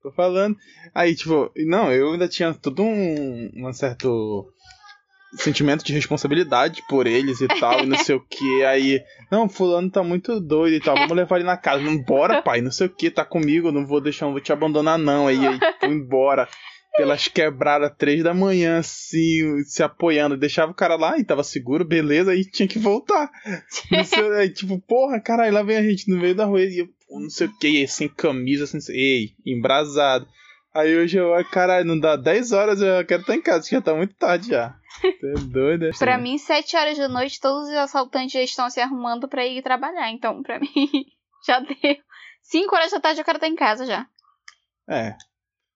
Tô 0.04 0.12
falando. 0.12 0.56
Aí, 0.94 1.16
tipo, 1.16 1.52
não, 1.66 1.92
eu 1.92 2.12
ainda 2.12 2.28
tinha 2.28 2.54
todo 2.54 2.84
um, 2.84 3.52
um 3.56 3.74
certo 3.74 4.54
sentimento 5.36 5.84
de 5.84 5.94
responsabilidade 5.94 6.84
por 6.88 7.08
eles 7.08 7.42
e 7.42 7.48
tal, 7.48 7.84
e 7.84 7.86
não 7.86 7.98
sei 7.98 8.16
o 8.16 8.22
que. 8.22 8.64
Aí, 8.64 9.02
não, 9.32 9.50
fulano 9.50 9.90
tá 9.90 10.04
muito 10.04 10.40
doido 10.40 10.76
e 10.76 10.80
tal, 10.80 10.96
vamos 10.96 11.16
levar 11.16 11.38
ele 11.38 11.46
na 11.46 11.58
casa. 11.58 11.84
Não, 11.84 11.98
bora, 11.98 12.42
pai, 12.42 12.62
não 12.62 12.72
sei 12.72 12.88
o 12.88 12.90
que, 12.90 13.10
tá 13.12 13.26
comigo, 13.26 13.72
não 13.72 13.86
vou 13.86 14.02
deixar, 14.02 14.26
não 14.26 14.34
vou 14.34 14.42
te 14.42 14.52
abandonar, 14.52 14.98
não. 14.98 15.28
Aí, 15.28 15.40
aí 15.46 15.60
embora. 15.84 16.48
Pelas 16.98 17.28
quebradas, 17.28 17.92
três 17.98 18.24
da 18.24 18.34
manhã, 18.34 18.78
assim, 18.78 19.62
se 19.66 19.84
apoiando. 19.84 20.38
Deixava 20.38 20.72
o 20.72 20.76
cara 20.76 20.96
lá 20.96 21.20
e 21.20 21.26
tava 21.26 21.44
seguro, 21.44 21.84
beleza, 21.84 22.32
aí 22.32 22.46
tinha 22.46 22.70
que 22.70 22.80
voltar. 22.80 23.30
Aí, 24.40 24.50
tipo, 24.50 24.80
porra, 24.80 25.20
caralho, 25.20 25.54
lá 25.54 25.62
vem 25.62 25.76
a 25.76 25.84
gente 25.84 26.10
no 26.10 26.16
meio 26.18 26.34
da 26.34 26.46
rua 26.46 26.62
e 26.62 26.80
eu, 26.80 26.88
não 27.10 27.30
sei 27.30 27.48
o 27.48 27.58
que, 27.58 27.86
sem 27.86 28.08
camisa, 28.08 28.66
sem. 28.66 28.80
Ei, 28.96 29.32
embrasado. 29.46 30.26
Aí 30.74 30.94
hoje 30.94 31.18
eu, 31.18 31.32
caralho, 31.52 31.86
não 31.86 31.98
dá 31.98 32.16
10 32.18 32.52
horas, 32.52 32.82
eu 32.82 33.06
quero 33.06 33.22
estar 33.22 33.36
em 33.36 33.42
casa, 33.42 33.70
já 33.70 33.82
tá 33.82 33.94
muito 33.94 34.14
tarde 34.16 34.50
já. 34.50 34.76
Você 35.02 35.34
é 35.34 35.38
doido, 35.52 35.86
é? 35.86 35.92
Pra 35.98 36.18
mim, 36.18 36.38
sete 36.38 36.76
horas 36.76 36.98
da 36.98 37.08
noite, 37.08 37.40
todos 37.40 37.68
os 37.68 37.76
assaltantes 37.76 38.34
já 38.34 38.42
estão 38.42 38.70
se 38.70 38.80
arrumando 38.80 39.28
pra 39.28 39.46
ir 39.46 39.62
trabalhar. 39.62 40.12
Então, 40.12 40.42
pra 40.42 40.60
mim, 40.62 40.70
já 41.46 41.60
deu. 41.60 41.98
Cinco 42.42 42.76
horas 42.76 42.92
da 42.92 43.00
tarde 43.00 43.22
eu 43.22 43.26
quero 43.26 43.38
estar 43.38 43.48
em 43.48 43.56
casa 43.56 43.86
já. 43.86 44.08
É. 44.90 45.16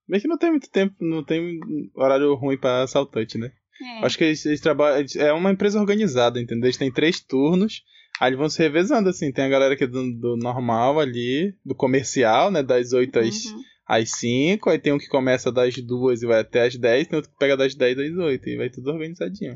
Bem 0.07 0.19
que 0.19 0.27
não 0.27 0.37
tem 0.37 0.51
muito 0.51 0.69
tempo, 0.69 0.95
não 0.99 1.23
tem 1.23 1.59
horário 1.95 2.33
ruim 2.35 2.57
pra 2.57 2.83
assaltante, 2.83 3.37
né? 3.37 3.51
É. 3.81 4.05
Acho 4.05 4.17
que 4.17 4.23
eles, 4.23 4.45
eles 4.45 4.61
trabalham. 4.61 5.05
É 5.17 5.31
uma 5.33 5.51
empresa 5.51 5.79
organizada, 5.79 6.39
entendeu? 6.39 6.65
Eles 6.65 6.77
têm 6.77 6.91
três 6.91 7.19
turnos. 7.19 7.83
Aí 8.19 8.29
eles 8.29 8.39
vão 8.39 8.49
se 8.49 8.61
revezando, 8.61 9.07
assim. 9.07 9.31
Tem 9.31 9.45
a 9.45 9.49
galera 9.49 9.75
que 9.77 9.85
é 9.85 9.87
do, 9.87 10.03
do 10.19 10.35
normal 10.35 10.99
ali, 10.99 11.55
do 11.63 11.73
comercial, 11.73 12.51
né? 12.51 12.61
Das 12.61 12.91
8 12.91 13.19
às, 13.19 13.45
Uhum. 13.45 13.61
Às 13.89 14.11
5. 14.11 14.69
Aí 14.69 14.77
tem 14.77 14.93
um 14.93 14.99
que 14.99 15.07
começa 15.07 15.51
das 15.51 15.75
2 15.75 16.21
e 16.21 16.27
vai 16.27 16.41
até 16.41 16.67
às 16.67 16.75
10. 16.75 17.07
Tem 17.07 17.15
outro 17.17 17.31
que 17.31 17.37
pega 17.39 17.57
das 17.57 17.73
10 17.73 17.97
às 17.97 18.15
8. 18.15 18.49
E 18.49 18.57
vai 18.57 18.69
tudo 18.69 18.91
organizadinho. 18.91 19.53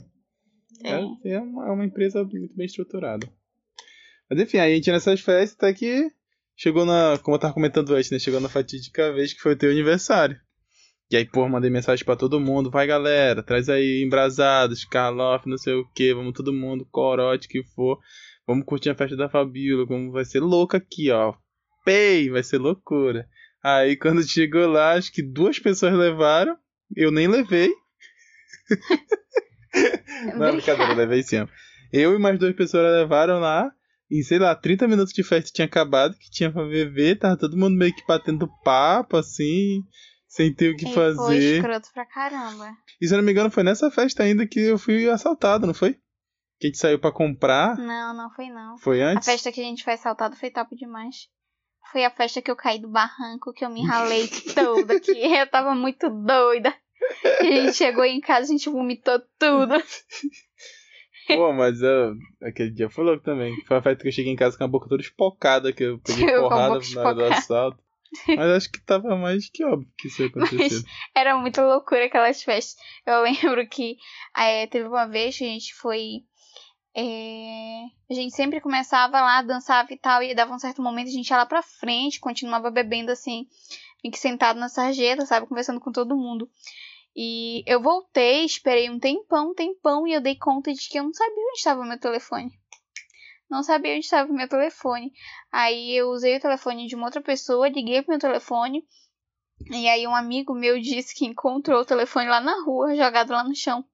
É. 0.83 0.89
É, 0.89 1.33
é, 1.35 1.39
uma, 1.39 1.67
é 1.67 1.71
uma 1.71 1.85
empresa 1.85 2.23
muito 2.23 2.55
bem 2.55 2.65
estruturada. 2.65 3.31
Mas 4.27 4.39
enfim, 4.39 4.57
aí 4.57 4.73
a 4.73 4.75
gente 4.75 4.91
nessas 4.91 5.21
festas 5.21 5.55
até 5.55 5.71
que 5.71 6.09
chegou 6.57 6.83
na. 6.83 7.19
Como 7.21 7.35
eu 7.35 7.39
tava 7.39 7.53
comentando 7.53 7.93
antes, 7.93 8.09
né? 8.09 8.17
Chegou 8.17 8.41
na 8.41 8.49
fatídica 8.49 9.13
vez 9.13 9.33
que 9.33 9.39
foi 9.39 9.53
o 9.53 9.57
teu 9.57 9.69
aniversário. 9.69 10.35
E 11.11 11.15
aí, 11.15 11.25
pô, 11.25 11.47
mandei 11.47 11.69
mensagem 11.69 12.03
pra 12.03 12.15
todo 12.15 12.39
mundo. 12.39 12.71
Vai, 12.71 12.87
galera, 12.87 13.43
traz 13.43 13.69
aí 13.69 14.01
embrasados, 14.03 14.83
Carloff, 14.83 15.47
não 15.47 15.57
sei 15.59 15.75
o 15.75 15.87
que. 15.93 16.13
Vamos 16.13 16.33
todo 16.33 16.51
mundo, 16.51 16.87
corote 16.89 17.47
que 17.47 17.63
for. 17.75 17.99
Vamos 18.47 18.65
curtir 18.65 18.89
a 18.89 18.95
festa 18.95 19.15
da 19.15 19.29
Fabíola. 19.29 19.85
Como 19.85 20.11
vai 20.11 20.25
ser 20.25 20.39
louco 20.39 20.75
aqui, 20.75 21.11
ó. 21.11 21.35
Pei, 21.85 22.31
vai 22.31 22.41
ser 22.41 22.57
loucura. 22.57 23.27
Aí 23.63 23.95
quando 23.95 24.27
chegou 24.27 24.67
lá, 24.67 24.93
acho 24.93 25.11
que 25.11 25.21
duas 25.21 25.57
pessoas 25.57 25.93
levaram. 25.93 26.57
Eu 26.95 27.11
nem 27.11 27.27
levei. 27.27 27.71
Não, 30.35 30.45
é 30.47 30.51
brincadeira, 30.51 30.93
levei 30.93 31.23
sim. 31.23 31.47
Eu 31.91 32.13
e 32.13 32.19
mais 32.19 32.37
duas 32.37 32.55
pessoas 32.55 32.83
levaram 32.91 33.39
lá. 33.39 33.71
E 34.09 34.23
sei 34.23 34.37
lá, 34.37 34.53
30 34.53 34.87
minutos 34.87 35.13
de 35.13 35.23
festa 35.23 35.49
tinha 35.51 35.65
acabado, 35.65 36.15
que 36.15 36.29
tinha 36.29 36.51
pra 36.51 36.65
beber, 36.65 37.17
tava 37.17 37.37
todo 37.37 37.57
mundo 37.57 37.75
meio 37.75 37.95
que 37.95 38.05
batendo 38.05 38.47
papo, 38.63 39.17
assim, 39.17 39.81
sem 40.27 40.53
ter 40.53 40.71
o 40.71 40.75
que 40.75 40.87
e 40.87 40.93
fazer. 40.93 41.17
foi 41.17 41.37
escroto 41.37 41.89
pra 41.91 42.05
caramba. 42.05 42.69
E 43.01 43.07
se 43.07 43.13
eu 43.13 43.17
não 43.17 43.25
me 43.25 43.31
engano, 43.31 43.49
foi 43.49 43.63
nessa 43.63 43.89
festa 43.89 44.21
ainda 44.21 44.45
que 44.45 44.59
eu 44.59 44.77
fui 44.77 45.09
assaltado, 45.09 45.65
não 45.65 45.73
foi? 45.73 45.93
Que 46.59 46.67
a 46.67 46.69
gente 46.69 46.77
saiu 46.77 46.99
pra 46.99 47.11
comprar. 47.11 47.75
Não, 47.77 48.15
não 48.15 48.29
foi 48.29 48.49
não. 48.49 48.77
Foi 48.77 49.01
A 49.01 49.07
antes? 49.13 49.25
festa 49.25 49.51
que 49.51 49.61
a 49.61 49.63
gente 49.63 49.83
foi 49.83 49.93
assaltado 49.93 50.35
foi 50.35 50.51
top 50.51 50.75
demais. 50.75 51.15
Foi 51.91 52.03
a 52.03 52.11
festa 52.11 52.41
que 52.41 52.49
eu 52.49 52.55
caí 52.55 52.79
do 52.79 52.87
barranco, 52.89 53.53
que 53.53 53.63
eu 53.63 53.69
me 53.69 53.85
ralei 53.85 54.27
toda, 54.55 54.99
que 54.99 55.11
eu 55.11 55.47
tava 55.47 55.75
muito 55.75 56.09
doida. 56.09 56.73
E 57.41 57.47
a 57.47 57.61
gente 57.65 57.73
chegou 57.73 58.03
em 58.03 58.19
casa, 58.19 58.45
a 58.47 58.51
gente 58.51 58.69
vomitou 58.69 59.19
tudo. 59.37 59.75
Pô, 61.27 61.53
mas 61.53 61.81
eu, 61.81 62.15
aquele 62.41 62.71
dia 62.71 62.89
foi 62.89 63.03
louco 63.05 63.23
também. 63.23 63.55
Foi 63.65 63.77
a 63.77 63.81
festa 63.81 64.01
que 64.01 64.07
eu 64.07 64.11
cheguei 64.11 64.31
em 64.31 64.35
casa 64.35 64.57
com 64.57 64.63
a 64.63 64.67
boca 64.67 64.89
toda 64.89 65.01
espocada, 65.01 65.71
que 65.71 65.83
eu 65.83 65.99
peguei 65.99 66.25
Eu 66.29 66.41
porrada 66.41 66.79
na 66.95 67.01
hora 67.01 67.15
do 67.15 67.25
assalto. 67.25 67.83
Mas 68.27 68.39
acho 68.39 68.71
que 68.71 68.79
tava 68.81 69.15
mais 69.15 69.49
que 69.49 69.65
óbvio 69.65 69.89
que 69.97 70.07
isso 70.07 70.21
ia 70.21 70.27
acontecer. 70.27 70.83
Era 71.15 71.37
muita 71.37 71.65
loucura 71.65 72.05
aquelas 72.05 72.43
festas. 72.43 72.75
Eu 73.05 73.21
lembro 73.23 73.67
que 73.67 73.97
eh, 74.37 74.67
teve 74.67 74.87
uma 74.87 75.07
vez 75.07 75.37
que 75.37 75.43
a 75.43 75.47
gente 75.47 75.73
foi. 75.75 76.23
Eh, 76.95 77.85
a 78.09 78.13
gente 78.13 78.35
sempre 78.35 78.61
começava 78.61 79.19
lá, 79.21 79.41
dançava 79.41 79.91
e 79.91 79.97
tal, 79.97 80.21
e 80.21 80.35
dava 80.35 80.53
um 80.53 80.59
certo 80.59 80.81
momento, 80.81 81.07
a 81.07 81.11
gente 81.11 81.29
ia 81.29 81.37
lá 81.37 81.45
pra 81.45 81.61
frente, 81.61 82.19
continuava 82.19 82.69
bebendo 82.69 83.11
assim, 83.11 83.47
meio 84.03 84.15
sentado 84.15 84.59
na 84.59 84.69
sarjeta, 84.69 85.25
sabe, 85.25 85.47
conversando 85.47 85.79
com 85.79 85.91
todo 85.91 86.15
mundo. 86.15 86.49
E 87.15 87.63
eu 87.67 87.81
voltei, 87.81 88.43
esperei 88.43 88.89
um 88.89 88.99
tempão, 88.99 89.51
um 89.51 89.53
tempão, 89.53 90.07
e 90.07 90.13
eu 90.13 90.21
dei 90.21 90.35
conta 90.35 90.73
de 90.73 90.89
que 90.89 90.99
eu 90.99 91.03
não 91.03 91.13
sabia 91.13 91.43
onde 91.43 91.57
estava 91.57 91.81
o 91.81 91.85
meu 91.85 91.99
telefone. 91.99 92.51
Não 93.49 93.61
sabia 93.61 93.93
onde 93.93 94.05
estava 94.05 94.31
o 94.31 94.35
meu 94.35 94.47
telefone. 94.47 95.13
Aí 95.51 95.95
eu 95.95 96.09
usei 96.09 96.37
o 96.37 96.41
telefone 96.41 96.87
de 96.87 96.95
uma 96.95 97.05
outra 97.05 97.21
pessoa, 97.21 97.69
liguei 97.69 98.01
pro 98.01 98.11
meu 98.11 98.19
telefone. 98.19 98.83
E 99.69 99.87
aí 99.87 100.07
um 100.07 100.15
amigo 100.15 100.55
meu 100.55 100.79
disse 100.79 101.13
que 101.13 101.25
encontrou 101.25 101.81
o 101.81 101.85
telefone 101.85 102.27
lá 102.27 102.41
na 102.41 102.63
rua, 102.63 102.95
jogado 102.95 103.31
lá 103.31 103.43
no 103.43 103.55
chão. 103.55 103.85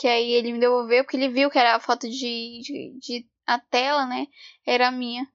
Que 0.00 0.08
aí 0.08 0.32
ele 0.32 0.52
me 0.52 0.58
devolveu, 0.58 1.04
porque 1.04 1.16
ele 1.16 1.28
viu 1.28 1.50
que 1.50 1.58
era 1.58 1.74
a 1.76 1.80
foto 1.80 2.08
de, 2.08 2.60
de, 2.62 2.98
de- 2.98 3.26
a 3.46 3.58
tela, 3.58 4.06
né? 4.06 4.26
Era 4.66 4.88
a 4.88 4.90
minha. 4.90 5.26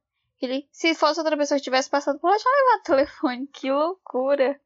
Ele, 0.41 0.67
se 0.71 0.93
fosse 0.95 1.19
outra 1.19 1.37
pessoa 1.37 1.57
que 1.57 1.63
tivesse 1.63 1.89
passado 1.89 2.19
por 2.19 2.29
lá, 2.29 2.37
tinha 2.37 2.51
levado 2.51 2.79
o 2.79 2.83
telefone. 2.83 3.47
Que 3.53 3.71
loucura. 3.71 4.59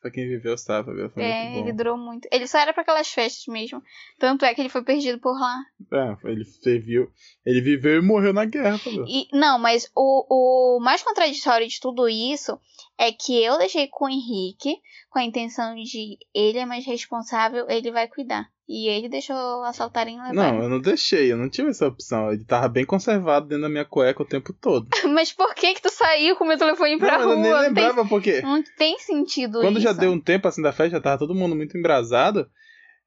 Pra 0.00 0.12
quem 0.12 0.28
viveu 0.28 0.56
sabe, 0.56 0.94
viu? 0.94 1.10
Foi 1.10 1.22
é, 1.24 1.58
ele 1.58 1.72
durou 1.72 1.96
muito. 1.98 2.28
Ele 2.30 2.46
só 2.46 2.58
era 2.58 2.72
pra 2.72 2.82
aquelas 2.82 3.08
festas 3.08 3.46
mesmo. 3.52 3.82
Tanto 4.18 4.44
é 4.44 4.54
que 4.54 4.60
ele 4.60 4.68
foi 4.68 4.82
perdido 4.84 5.18
por 5.18 5.32
lá. 5.38 5.56
É, 5.92 6.30
ele 6.30 6.44
serviu. 6.44 7.10
Ele 7.44 7.60
viveu 7.60 7.98
e 7.98 8.02
morreu 8.04 8.32
na 8.32 8.44
guerra. 8.44 8.78
E, 9.08 9.26
não, 9.32 9.58
mas 9.58 9.90
o, 9.96 10.76
o 10.76 10.80
mais 10.80 11.02
contraditório 11.02 11.66
de 11.66 11.80
tudo 11.80 12.08
isso 12.08 12.60
é 12.98 13.12
que 13.12 13.42
eu 13.42 13.56
deixei 13.58 13.86
com 13.88 14.06
o 14.06 14.08
Henrique 14.10 14.74
com 15.08 15.18
a 15.18 15.24
intenção 15.24 15.74
de 15.76 16.18
ele 16.34 16.58
é 16.58 16.66
mais 16.66 16.84
responsável, 16.84 17.66
ele 17.68 17.90
vai 17.90 18.08
cuidar. 18.08 18.48
E 18.68 18.86
ele 18.86 19.08
deixou 19.08 19.62
assaltarem 19.64 20.16
e 20.16 20.20
levarem. 20.20 20.58
Não, 20.58 20.62
eu 20.64 20.68
não 20.68 20.78
deixei, 20.78 21.32
eu 21.32 21.38
não 21.38 21.48
tive 21.48 21.70
essa 21.70 21.86
opção. 21.86 22.30
Ele 22.30 22.44
tava 22.44 22.68
bem 22.68 22.84
conservado 22.84 23.46
dentro 23.46 23.62
da 23.62 23.68
minha 23.70 23.84
cueca 23.86 24.22
o 24.22 24.26
tempo 24.26 24.52
todo. 24.52 24.88
Mas 25.14 25.32
por 25.32 25.54
que 25.54 25.72
que 25.72 25.80
tu 25.80 25.88
saiu 25.90 26.36
com 26.36 26.44
o 26.44 26.46
meu 26.46 26.58
telefone 26.58 26.98
pra 26.98 27.16
não, 27.18 27.20
eu 27.20 27.28
rua? 27.28 27.36
nem 27.36 27.50
Não 27.50 27.58
tem, 27.60 27.68
lembrava 27.68 28.04
porque. 28.06 28.42
não 28.42 28.62
tem 28.76 28.98
sentido 28.98 29.60
Quando 29.62 29.78
isso. 29.78 29.84
já 29.84 29.94
deu 29.94 30.10
um 30.12 30.20
tempo 30.20 30.46
assim 30.46 30.60
da 30.60 30.70
festa, 30.72 30.96
já 30.96 31.00
tava 31.00 31.18
todo 31.18 31.34
mundo 31.34 31.56
muito 31.56 31.78
embrasado. 31.78 32.46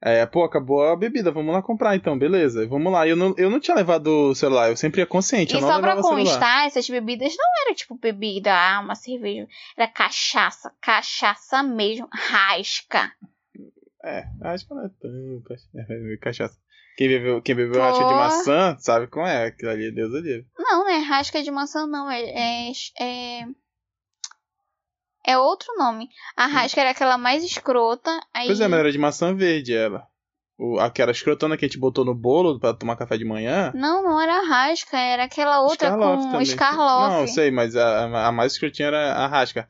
É, 0.03 0.25
pô, 0.25 0.43
acabou 0.43 0.83
a 0.83 0.95
bebida, 0.95 1.31
vamos 1.31 1.53
lá 1.53 1.61
comprar 1.61 1.95
então, 1.95 2.17
beleza. 2.17 2.67
Vamos 2.67 2.91
lá. 2.91 3.07
Eu 3.07 3.15
não, 3.15 3.35
eu 3.37 3.51
não 3.51 3.59
tinha 3.59 3.75
levado 3.75 4.07
o 4.07 4.35
celular, 4.35 4.69
eu 4.69 4.75
sempre 4.75 4.99
ia 5.01 5.05
consciente, 5.05 5.53
E 5.53 5.57
eu 5.57 5.61
não 5.61 5.67
só 5.67 5.79
pra 5.79 5.95
constar, 6.01 6.65
essas 6.65 6.89
bebidas 6.89 7.35
não 7.37 7.45
eram 7.65 7.75
tipo 7.75 7.95
bebida, 7.95 8.51
ah, 8.51 8.79
uma 8.79 8.95
cerveja. 8.95 9.47
Era 9.77 9.87
cachaça, 9.87 10.73
cachaça 10.81 11.61
mesmo, 11.61 12.07
rasca. 12.11 13.11
É, 14.03 14.25
acho 14.41 14.67
que 14.67 14.73
não 14.73 14.85
é 14.85 14.89
tão 14.99 15.41
cacha- 15.45 15.67
é, 16.13 16.17
cachaça. 16.17 16.57
Quem 16.97 17.07
bebeu, 17.07 17.41
quem 17.41 17.55
bebeu 17.55 17.79
rasca 17.81 18.03
de 18.05 18.13
maçã 18.15 18.77
sabe 18.79 19.05
como 19.07 19.25
é, 19.27 19.45
aquilo 19.45 19.71
ali, 19.71 19.91
Deus 19.91 20.11
o 20.11 20.17
livre. 20.17 20.45
Não, 20.57 20.79
não 20.79 20.89
é 20.89 20.97
rasca 20.97 21.43
de 21.43 21.51
maçã, 21.51 21.85
não. 21.85 22.09
É, 22.09 22.21
é, 22.21 22.71
é, 22.99 23.45
é 25.25 25.37
outro 25.37 25.67
nome. 25.77 26.07
A 26.35 26.47
rasca 26.47 26.81
era 26.81 26.91
aquela 26.91 27.17
mais 27.17 27.43
escrota. 27.43 28.11
Aí... 28.33 28.47
Pois 28.47 28.59
é, 28.59 28.67
mas 28.67 28.79
era 28.79 28.91
de 28.91 28.97
maçã 28.97 29.35
verde 29.35 29.75
ela. 29.75 30.03
O, 30.57 30.79
aquela 30.79 31.11
escrotona 31.11 31.57
que 31.57 31.65
a 31.65 31.67
gente 31.67 31.79
botou 31.79 32.05
no 32.05 32.13
bolo 32.13 32.59
pra 32.59 32.73
tomar 32.73 32.95
café 32.95 33.17
de 33.17 33.25
manhã. 33.25 33.71
Não, 33.73 34.03
não 34.03 34.21
era 34.21 34.45
rasca, 34.45 34.97
era 34.97 35.23
aquela 35.23 35.61
outra 35.61 35.87
Escarlofe 35.87 36.23
com 36.23 36.31
também. 36.31 37.19
Não, 37.19 37.27
sei, 37.27 37.49
mas 37.49 37.75
a, 37.75 38.27
a 38.27 38.31
mais 38.31 38.53
escrotinha 38.53 38.87
era 38.89 39.13
a 39.13 39.27
rasca. 39.27 39.67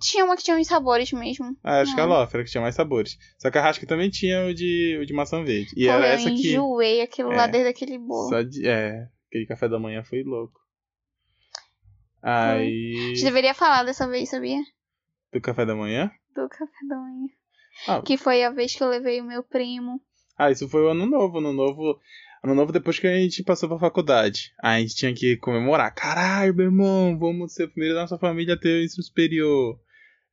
Tinha 0.00 0.24
uma 0.24 0.36
que 0.36 0.44
tinha 0.44 0.56
uns 0.56 0.68
sabores 0.68 1.10
mesmo. 1.12 1.56
Ah, 1.64 1.78
a 1.78 1.82
escalofe 1.82 2.36
era 2.36 2.44
que 2.44 2.50
tinha 2.50 2.60
mais 2.62 2.74
sabores. 2.76 3.16
Só 3.38 3.50
que 3.50 3.58
a 3.58 3.62
rasca 3.62 3.84
também 3.84 4.08
tinha 4.10 4.46
o 4.46 4.54
de, 4.54 4.98
o 5.02 5.06
de 5.06 5.12
maçã 5.12 5.42
verde. 5.42 5.72
E 5.76 5.86
Porra, 5.86 5.96
era 5.96 6.06
eu 6.06 6.12
essa 6.12 6.28
aqui. 6.28 6.50
enjoei 6.50 7.00
aquilo 7.00 7.30
lá 7.30 7.44
É. 7.44 7.48
desde 7.48 7.68
aquele 7.70 7.98
bolo. 7.98 8.28
Só 8.28 8.42
de, 8.42 8.68
é, 8.68 9.08
aquele 9.28 9.46
café 9.46 9.68
da 9.68 9.80
manhã 9.80 10.04
foi 10.04 10.22
louco. 10.22 10.60
A 12.22 12.52
Aí. 12.52 12.92
gente 13.08 13.24
deveria 13.24 13.52
falar 13.52 13.82
dessa 13.82 14.08
vez, 14.08 14.28
sabia? 14.28 14.60
Do 15.32 15.40
café 15.40 15.66
da 15.66 15.74
manhã? 15.74 16.10
Do 16.34 16.48
café 16.48 16.86
da 16.88 16.96
manhã. 16.96 17.28
Ah. 17.88 18.02
Que 18.02 18.16
foi 18.16 18.44
a 18.44 18.50
vez 18.50 18.74
que 18.74 18.82
eu 18.82 18.88
levei 18.88 19.20
o 19.20 19.24
meu 19.24 19.42
primo. 19.42 20.00
Ah, 20.38 20.50
isso 20.50 20.68
foi 20.68 20.82
o 20.82 20.88
ano 20.88 21.06
novo. 21.06 21.38
Ano 21.38 21.52
novo. 21.52 21.98
Ano 22.44 22.54
novo 22.54 22.72
depois 22.72 22.98
que 22.98 23.06
a 23.06 23.14
gente 23.14 23.42
passou 23.42 23.68
pra 23.68 23.78
faculdade. 23.78 24.52
Aí 24.62 24.78
a 24.78 24.80
gente 24.80 24.96
tinha 24.96 25.14
que 25.14 25.36
comemorar. 25.36 25.94
Caralho, 25.94 26.54
meu 26.54 26.66
irmão, 26.66 27.18
vamos 27.18 27.54
ser 27.54 27.64
o 27.64 27.70
primeiro 27.70 27.94
da 27.94 28.02
nossa 28.02 28.18
família 28.18 28.54
a 28.54 28.58
ter 28.58 28.80
o 28.80 28.84
ensino 28.84 29.02
superior. 29.02 29.78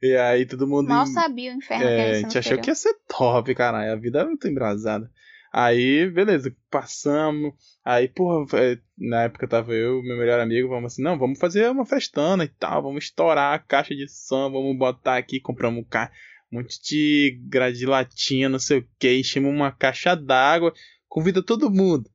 E 0.01 0.15
aí 0.15 0.45
todo 0.45 0.67
mundo. 0.67 0.87
Mal 0.89 1.05
sabia 1.07 1.51
o 1.51 1.55
inferno 1.55 1.85
que 1.85 1.91
era 1.91 2.01
É, 2.01 2.11
a 2.11 2.19
gente 2.21 2.37
achou 2.37 2.57
que 2.57 2.69
ia 2.69 2.75
ser 2.75 2.95
top, 3.07 3.53
caralho. 3.53 3.91
A 3.91 3.95
vida 3.95 4.21
é 4.21 4.25
muito 4.25 4.47
embrasada. 4.47 5.09
Aí, 5.51 6.09
beleza, 6.11 6.55
passamos. 6.69 7.53
Aí, 7.83 8.07
porra, 8.07 8.45
é, 8.59 8.77
na 8.97 9.23
época 9.23 9.47
tava 9.47 9.73
eu 9.73 10.01
meu 10.03 10.17
melhor 10.17 10.39
amigo, 10.39 10.69
vamos 10.69 10.93
assim, 10.93 11.01
não, 11.01 11.17
vamos 11.17 11.39
fazer 11.39 11.69
uma 11.69 11.85
festana 11.85 12.43
e 12.43 12.47
tal, 12.47 12.83
vamos 12.83 13.05
estourar 13.05 13.53
a 13.55 13.59
caixa 13.59 13.95
de 13.95 14.07
som, 14.07 14.51
vamos 14.51 14.77
botar 14.77 15.17
aqui, 15.17 15.39
compramos 15.39 15.81
um, 15.81 15.83
ca... 15.83 16.11
um 16.51 16.57
monte 16.57 16.79
de 16.83 17.39
grade 17.47 17.79
de 17.79 17.85
latinha, 17.87 18.47
não 18.47 18.59
sei 18.59 18.79
o 18.79 18.87
que, 18.99 19.17
enchemos 19.17 19.51
uma 19.51 19.71
caixa 19.71 20.15
d'água, 20.15 20.73
convida 21.07 21.41
todo 21.41 21.71
mundo. 21.71 22.09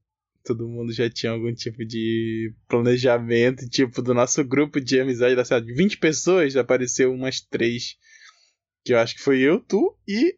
Todo 0.44 0.68
mundo 0.68 0.92
já 0.92 1.09
tinha 1.11 1.33
algum 1.33 1.53
tipo 1.55 1.85
de 1.85 2.55
planejamento, 2.68 3.66
tipo, 3.68 4.03
do 4.03 4.14
nosso 4.14 4.44
grupo 4.44 4.79
de 4.79 5.01
amizade, 5.01 5.35
da 5.35 5.44
cidade, 5.44 5.66
de 5.66 5.75
20 5.75 5.99
pessoas, 5.99 6.55
apareceu 6.55 7.12
umas 7.12 7.40
três, 7.40 7.97
que 8.85 8.92
eu 8.92 8.99
acho 8.99 9.16
que 9.16 9.23
foi 9.23 9.40
eu, 9.40 9.59
tu 9.59 9.97
e, 10.07 10.37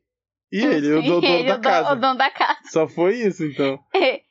e 0.52 0.58
ele, 0.64 0.92
o 0.94 1.02
dono 1.02 1.26
Ele, 1.26 1.44
da 1.48 1.54
o 1.54 1.58
dono- 1.58 1.62
casa. 1.62 1.92
O 1.92 1.96
dono 1.96 2.14
da 2.18 2.30
casa. 2.30 2.58
Só 2.70 2.86
foi 2.88 3.16
isso, 3.16 3.44
então. 3.44 3.78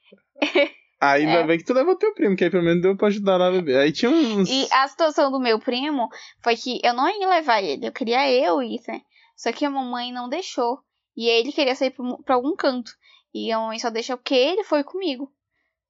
Aí 0.99 1.25
ainda 1.25 1.41
É. 1.41 1.43
bem 1.47 1.57
que 1.57 1.65
tu 1.65 1.73
levou 1.73 1.95
teu 1.97 2.13
primo, 2.13 2.35
que 2.35 2.43
aí 2.45 2.49
pelo 2.49 2.63
menos 2.63 2.81
deu 2.81 2.95
pra 2.95 3.07
ajudar 3.09 3.37
lá 3.37 3.49
a 3.49 3.51
beber. 3.51 3.77
Aí 3.77 3.91
tinha 3.91 4.09
uns. 4.09 4.49
E 4.49 4.67
a 4.71 4.87
situação 4.87 5.29
do 5.29 5.39
meu 5.39 5.59
primo 5.59 6.07
foi 6.41 6.55
que 6.55 6.79
eu 6.83 6.93
não 6.93 7.07
ia 7.07 7.27
levar 7.29 7.61
ele, 7.61 7.85
eu 7.87 7.91
queria 7.91 8.31
eu 8.31 8.61
ir, 8.63 8.79
né? 8.87 9.01
Só 9.35 9.51
que 9.51 9.65
a 9.65 9.69
mamãe 9.69 10.11
não 10.11 10.29
deixou. 10.29 10.79
E 11.15 11.29
aí 11.29 11.41
ele 11.41 11.51
queria 11.51 11.75
sair 11.75 11.93
pra, 12.25 12.35
algum 12.35 12.55
canto. 12.55 12.91
E 13.33 13.51
a 13.51 13.59
mamãe 13.59 13.77
só 13.77 13.89
deixou 13.89 14.17
porque 14.17 14.33
ele 14.35 14.63
foi 14.63 14.83
comigo. 14.83 15.29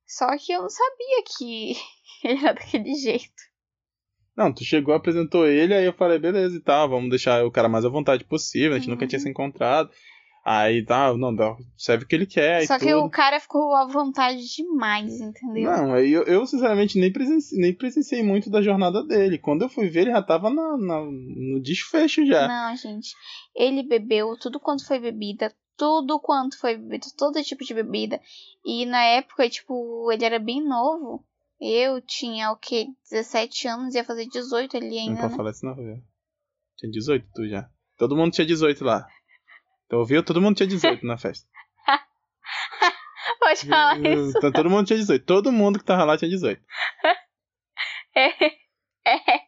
Só 0.07 0.25
que 0.37 0.51
eu 0.51 0.63
não 0.63 0.69
sabia 0.69 1.23
que 1.37 1.75
ele 2.25 2.39
era 2.43 2.53
daquele 2.53 2.93
jeito. 2.95 3.31
Não, 4.35 4.51
tu 4.53 4.65
chegou, 4.65 4.93
apresentou 4.93 5.47
ele, 5.47 5.73
aí 5.73 5.85
eu 5.85 5.93
falei, 5.93 6.19
beleza 6.19 6.57
e 6.57 6.59
tal, 6.61 6.89
vamos 6.89 7.09
deixar 7.09 7.45
o 7.45 7.51
cara 7.51 7.69
mais 7.69 7.85
à 7.85 7.89
vontade 7.89 8.25
possível, 8.25 8.73
a 8.73 8.79
gente 8.79 8.89
nunca 8.89 9.03
Uhum. 9.05 9.07
tinha 9.07 9.19
se 9.19 9.29
encontrado. 9.29 9.89
Aí 10.47 10.85
tá, 10.85 11.11
não, 11.17 11.33
dá, 11.33 11.55
serve 11.75 12.05
o 12.05 12.07
que 12.07 12.13
ele 12.13 12.27
quer 12.27 12.67
Só 12.67 12.77
que 12.77 12.85
tudo. 12.85 13.03
o 13.05 13.09
cara 13.09 13.39
ficou 13.39 13.73
à 13.75 13.87
vontade 13.87 14.45
demais, 14.55 15.19
entendeu? 15.19 15.63
Não, 15.71 15.97
eu, 15.97 16.21
eu 16.25 16.45
sinceramente 16.45 16.99
nem 16.99 17.11
presenciei, 17.11 17.59
nem 17.59 17.73
presenciei 17.73 18.21
muito 18.21 18.47
da 18.47 18.61
jornada 18.61 19.03
dele. 19.03 19.39
Quando 19.39 19.63
eu 19.63 19.69
fui 19.69 19.89
ver, 19.89 20.01
ele 20.01 20.11
já 20.11 20.21
tava 20.21 20.51
na, 20.51 20.77
na- 20.77 21.01
no 21.01 21.59
desfecho 21.63 22.23
já. 22.27 22.47
Não, 22.47 22.75
gente. 22.75 23.09
Ele 23.55 23.81
bebeu 23.81 24.37
tudo 24.39 24.59
quanto 24.59 24.85
foi 24.85 24.99
bebida. 24.99 25.51
Tudo 25.75 26.19
quanto 26.19 26.59
foi 26.59 26.77
bebida. 26.77 27.07
Todo 27.17 27.41
tipo 27.41 27.65
de 27.65 27.73
bebida. 27.73 28.21
E 28.63 28.85
na 28.85 29.03
época, 29.03 29.49
tipo, 29.49 30.11
ele 30.11 30.25
era 30.25 30.37
bem 30.37 30.63
novo. 30.63 31.25
Eu 31.59 31.99
tinha 32.01 32.51
o 32.51 32.55
quê? 32.55 32.85
17 33.09 33.67
anos, 33.67 33.95
ia 33.95 34.03
fazer 34.03 34.27
18 34.27 34.77
ali 34.77 34.89
Não 34.89 34.99
ainda. 34.99 35.21
pode 35.21 35.31
Né? 35.31 35.37
falar 35.37 35.49
isso 35.51 35.65
não, 35.65 35.73
velho. 35.75 36.03
Tinha 36.77 36.91
18 36.91 37.25
tu 37.33 37.47
já. 37.47 37.67
Todo 37.97 38.15
mundo 38.15 38.31
tinha 38.31 38.45
18 38.45 38.83
lá. 38.85 39.07
Tu 39.89 39.95
ouviu? 39.95 40.23
Todo 40.23 40.41
mundo 40.41 40.55
tinha 40.57 40.67
18 40.67 41.05
na 41.05 41.17
festa. 41.17 41.47
Pode 43.39 43.67
falar 43.67 43.99
isso. 43.99 44.37
Então, 44.37 44.51
todo 44.51 44.69
mundo 44.69 44.85
tinha 44.87 44.97
18. 44.99 45.25
Todo 45.25 45.51
mundo 45.51 45.79
que 45.79 45.85
tava 45.85 46.03
lá 46.03 46.17
tinha 46.17 46.29
18. 46.29 46.61
É, 48.17 48.29
é, 49.05 49.41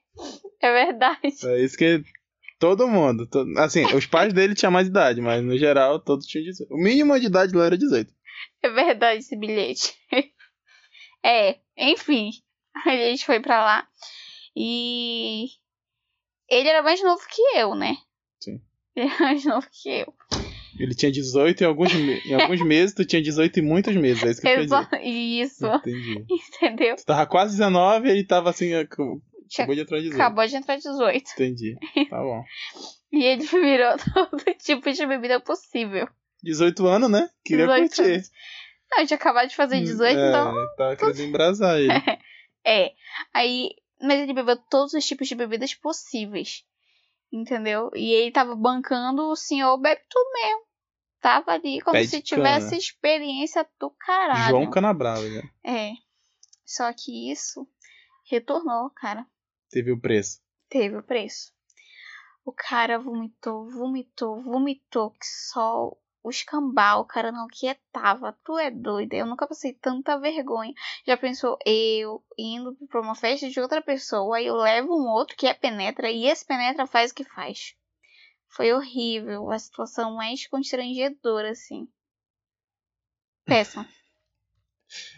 é 0.61 0.71
verdade. 0.73 1.19
É 1.45 1.63
isso 1.63 1.77
que. 1.77 2.03
Todo 2.59 2.85
mundo. 2.85 3.25
to- 3.25 3.45
Assim, 3.59 3.85
os 3.95 4.05
pais 4.05 4.33
dele 4.33 4.53
tinham 4.55 4.71
mais 4.73 4.89
idade, 4.89 5.21
mas 5.21 5.41
no 5.41 5.57
geral 5.57 6.01
todos 6.01 6.25
tinham 6.27 6.43
18. 6.43 6.73
O 6.73 6.77
mínimo 6.77 7.17
de 7.17 7.27
idade 7.27 7.55
lá 7.55 7.65
era 7.65 7.77
18. 7.77 8.13
É 8.61 8.69
verdade 8.69 9.19
esse 9.19 9.37
bilhete. 9.37 9.95
É, 11.23 11.59
enfim. 11.77 12.31
A 12.85 12.89
gente 12.91 13.25
foi 13.25 13.39
pra 13.39 13.63
lá. 13.63 13.87
E. 14.55 15.45
Ele 16.49 16.67
era 16.69 16.83
mais 16.83 17.01
novo 17.01 17.21
que 17.29 17.41
eu, 17.57 17.73
né? 17.73 17.95
Sim. 18.41 18.61
Ele 18.95 19.07
era 19.09 19.19
mais 19.23 19.45
novo 19.45 19.65
que 19.71 19.89
eu. 19.89 20.13
Ele 20.79 20.93
tinha 20.95 21.11
18 21.11 21.61
em 21.61 21.65
alguns, 21.67 21.93
em 21.93 22.33
alguns 22.33 22.61
meses, 22.65 22.93
tu 22.95 23.03
tinha 23.05 23.21
18 23.21 23.59
em 23.59 23.63
muitos 23.63 23.95
meses. 23.95 24.23
É 24.23 24.29
isso 24.31 24.41
que 24.41 24.47
eu 24.47 24.63
entendi. 24.63 24.73
Exa- 24.73 25.01
Isso. 25.03 25.65
Entendi. 25.67 26.25
Entendeu? 26.55 26.95
Tu 26.95 27.05
tava 27.05 27.25
quase 27.25 27.57
19 27.57 28.07
e 28.07 28.11
ele 28.11 28.23
tava 28.23 28.49
assim, 28.49 28.73
ac- 28.73 28.95
Tinha- 28.95 29.63
acabou 29.65 29.75
de 29.75 29.81
entrar 29.81 29.97
em 29.97 30.01
18. 30.03 30.21
Acabou 30.21 30.47
de 30.47 30.55
entrar 30.55 30.75
18. 30.77 31.31
Entendi. 31.33 31.75
Tá 32.09 32.17
bom. 32.21 32.43
E 33.09 33.23
ele 33.23 33.41
virou 33.45 33.95
todo 34.13 34.43
tipo 34.59 34.91
de 34.91 35.05
bebida 35.05 35.39
possível. 35.39 36.09
18 36.43 36.85
anos, 36.87 37.09
né? 37.09 37.29
Queria 37.45 37.65
18 37.65 37.95
curtir. 37.95 38.11
anos. 38.11 38.31
Não, 38.91 38.99
eu 39.01 39.07
tinha 39.07 39.15
acabado 39.17 39.47
de 39.47 39.55
fazer 39.55 39.79
18, 39.79 40.17
é, 40.19 40.27
então. 40.29 40.53
Tava 40.77 40.95
querendo 40.97 41.21
embrasar 41.21 41.79
ele. 41.79 41.93
É. 42.65 42.91
Aí. 43.33 43.69
Mas 44.01 44.19
ele 44.19 44.33
bebeu 44.33 44.57
todos 44.69 44.93
os 44.93 45.05
tipos 45.05 45.25
de 45.27 45.35
bebidas 45.35 45.73
possíveis. 45.73 46.63
Entendeu? 47.31 47.89
E 47.95 48.11
ele 48.13 48.31
tava 48.31 48.55
bancando 48.55 49.23
o 49.29 49.35
senhor 49.37 49.77
bebe 49.77 50.01
tudo 50.09 50.29
mesmo. 50.33 50.61
Tava 51.19 51.51
ali 51.51 51.81
como 51.81 51.93
Pé 51.93 52.05
se 52.05 52.21
cana. 52.21 52.23
tivesse 52.23 52.75
experiência 52.75 53.67
do 53.79 53.89
caralho. 53.91 54.49
João 54.49 54.69
Canabrava, 54.69 55.27
né? 55.27 55.49
É. 55.63 55.91
Só 56.65 56.91
que 56.93 57.31
isso 57.31 57.67
retornou, 58.29 58.89
cara. 58.91 59.25
Teve 59.69 59.91
o 59.91 59.99
preço. 59.99 60.41
Teve 60.69 60.97
o 60.97 61.03
preço. 61.03 61.51
O 62.45 62.51
cara 62.51 62.97
vomitou, 62.97 63.69
vomitou, 63.69 64.41
vomitou, 64.41 65.11
que 65.11 65.25
só 65.25 65.91
o 66.23 66.29
escambau, 66.29 67.01
o 67.01 67.05
cara 67.05 67.31
não 67.31 67.47
quietava. 67.47 68.37
Tu 68.43 68.57
é 68.57 68.69
doida, 68.69 69.15
eu 69.15 69.25
nunca 69.25 69.47
passei 69.47 69.73
tanta 69.73 70.19
vergonha. 70.19 70.73
Já 71.05 71.17
pensou 71.17 71.57
eu 71.65 72.23
indo 72.37 72.75
pra 72.87 73.01
uma 73.01 73.15
festa 73.15 73.49
de 73.49 73.59
outra 73.59 73.81
pessoa, 73.81 74.37
aí 74.37 74.45
eu 74.45 74.55
levo 74.55 74.93
um 74.93 75.09
outro 75.09 75.35
que 75.35 75.47
é 75.47 75.53
penetra 75.53 76.09
e 76.09 76.25
esse 76.25 76.45
penetra 76.45 76.85
faz 76.85 77.11
o 77.11 77.15
que 77.15 77.23
faz. 77.23 77.75
Foi 78.49 78.73
horrível, 78.73 79.51
a 79.51 79.59
situação 79.59 80.15
mais 80.15 80.47
constrangedora, 80.47 81.51
assim. 81.51 81.87
Péssima. 83.45 83.87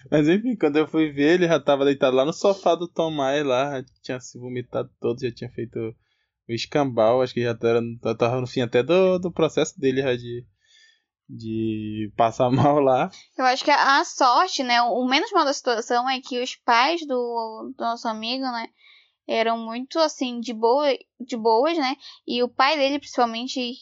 Mas 0.10 0.28
enfim, 0.28 0.56
quando 0.56 0.78
eu 0.78 0.88
fui 0.88 1.12
ver, 1.12 1.36
ele 1.36 1.48
já 1.48 1.60
tava 1.60 1.86
deitado 1.86 2.16
lá 2.16 2.26
no 2.26 2.34
sofá 2.34 2.76
do 2.76 2.88
Tom 2.88 3.12
Maia 3.12 3.46
lá, 3.46 3.82
já 3.82 3.86
tinha 4.02 4.20
se 4.20 4.40
vomitado 4.40 4.90
todo, 5.00 5.22
já 5.22 5.32
tinha 5.32 5.50
feito 5.52 5.78
o 5.78 6.52
escambau, 6.52 7.22
acho 7.22 7.34
que 7.34 7.44
já 7.44 7.52
era, 7.52 7.82
já 8.04 8.16
tava 8.16 8.42
no 8.42 8.48
fim 8.48 8.62
até 8.62 8.82
do, 8.82 9.20
do 9.20 9.32
processo 9.32 9.80
dele 9.80 10.02
já 10.02 10.16
de, 10.16 10.46
de 11.30 12.12
passar 12.18 12.50
mal 12.52 12.80
lá. 12.80 13.12
Eu 13.38 13.46
acho 13.46 13.64
que 13.64 13.72
a 13.72 14.04
sorte, 14.04 14.64
né? 14.64 14.82
O 14.82 15.06
menos 15.06 15.32
mal 15.32 15.46
da 15.46 15.54
situação 15.54 16.10
é 16.10 16.20
que 16.20 16.42
os 16.42 16.56
pais 16.56 17.02
do, 17.06 17.74
do 17.78 17.84
nosso 17.84 18.08
amigo, 18.08 18.44
né? 18.44 18.68
Eram 19.32 19.60
muito 19.60 20.00
assim, 20.00 20.40
de, 20.40 20.52
boa, 20.56 20.88
de 21.20 21.38
boas, 21.38 21.78
né? 21.78 21.96
E 22.28 22.42
o 22.42 22.50
pai 22.50 22.76
dele, 22.76 22.98
principalmente, 22.98 23.76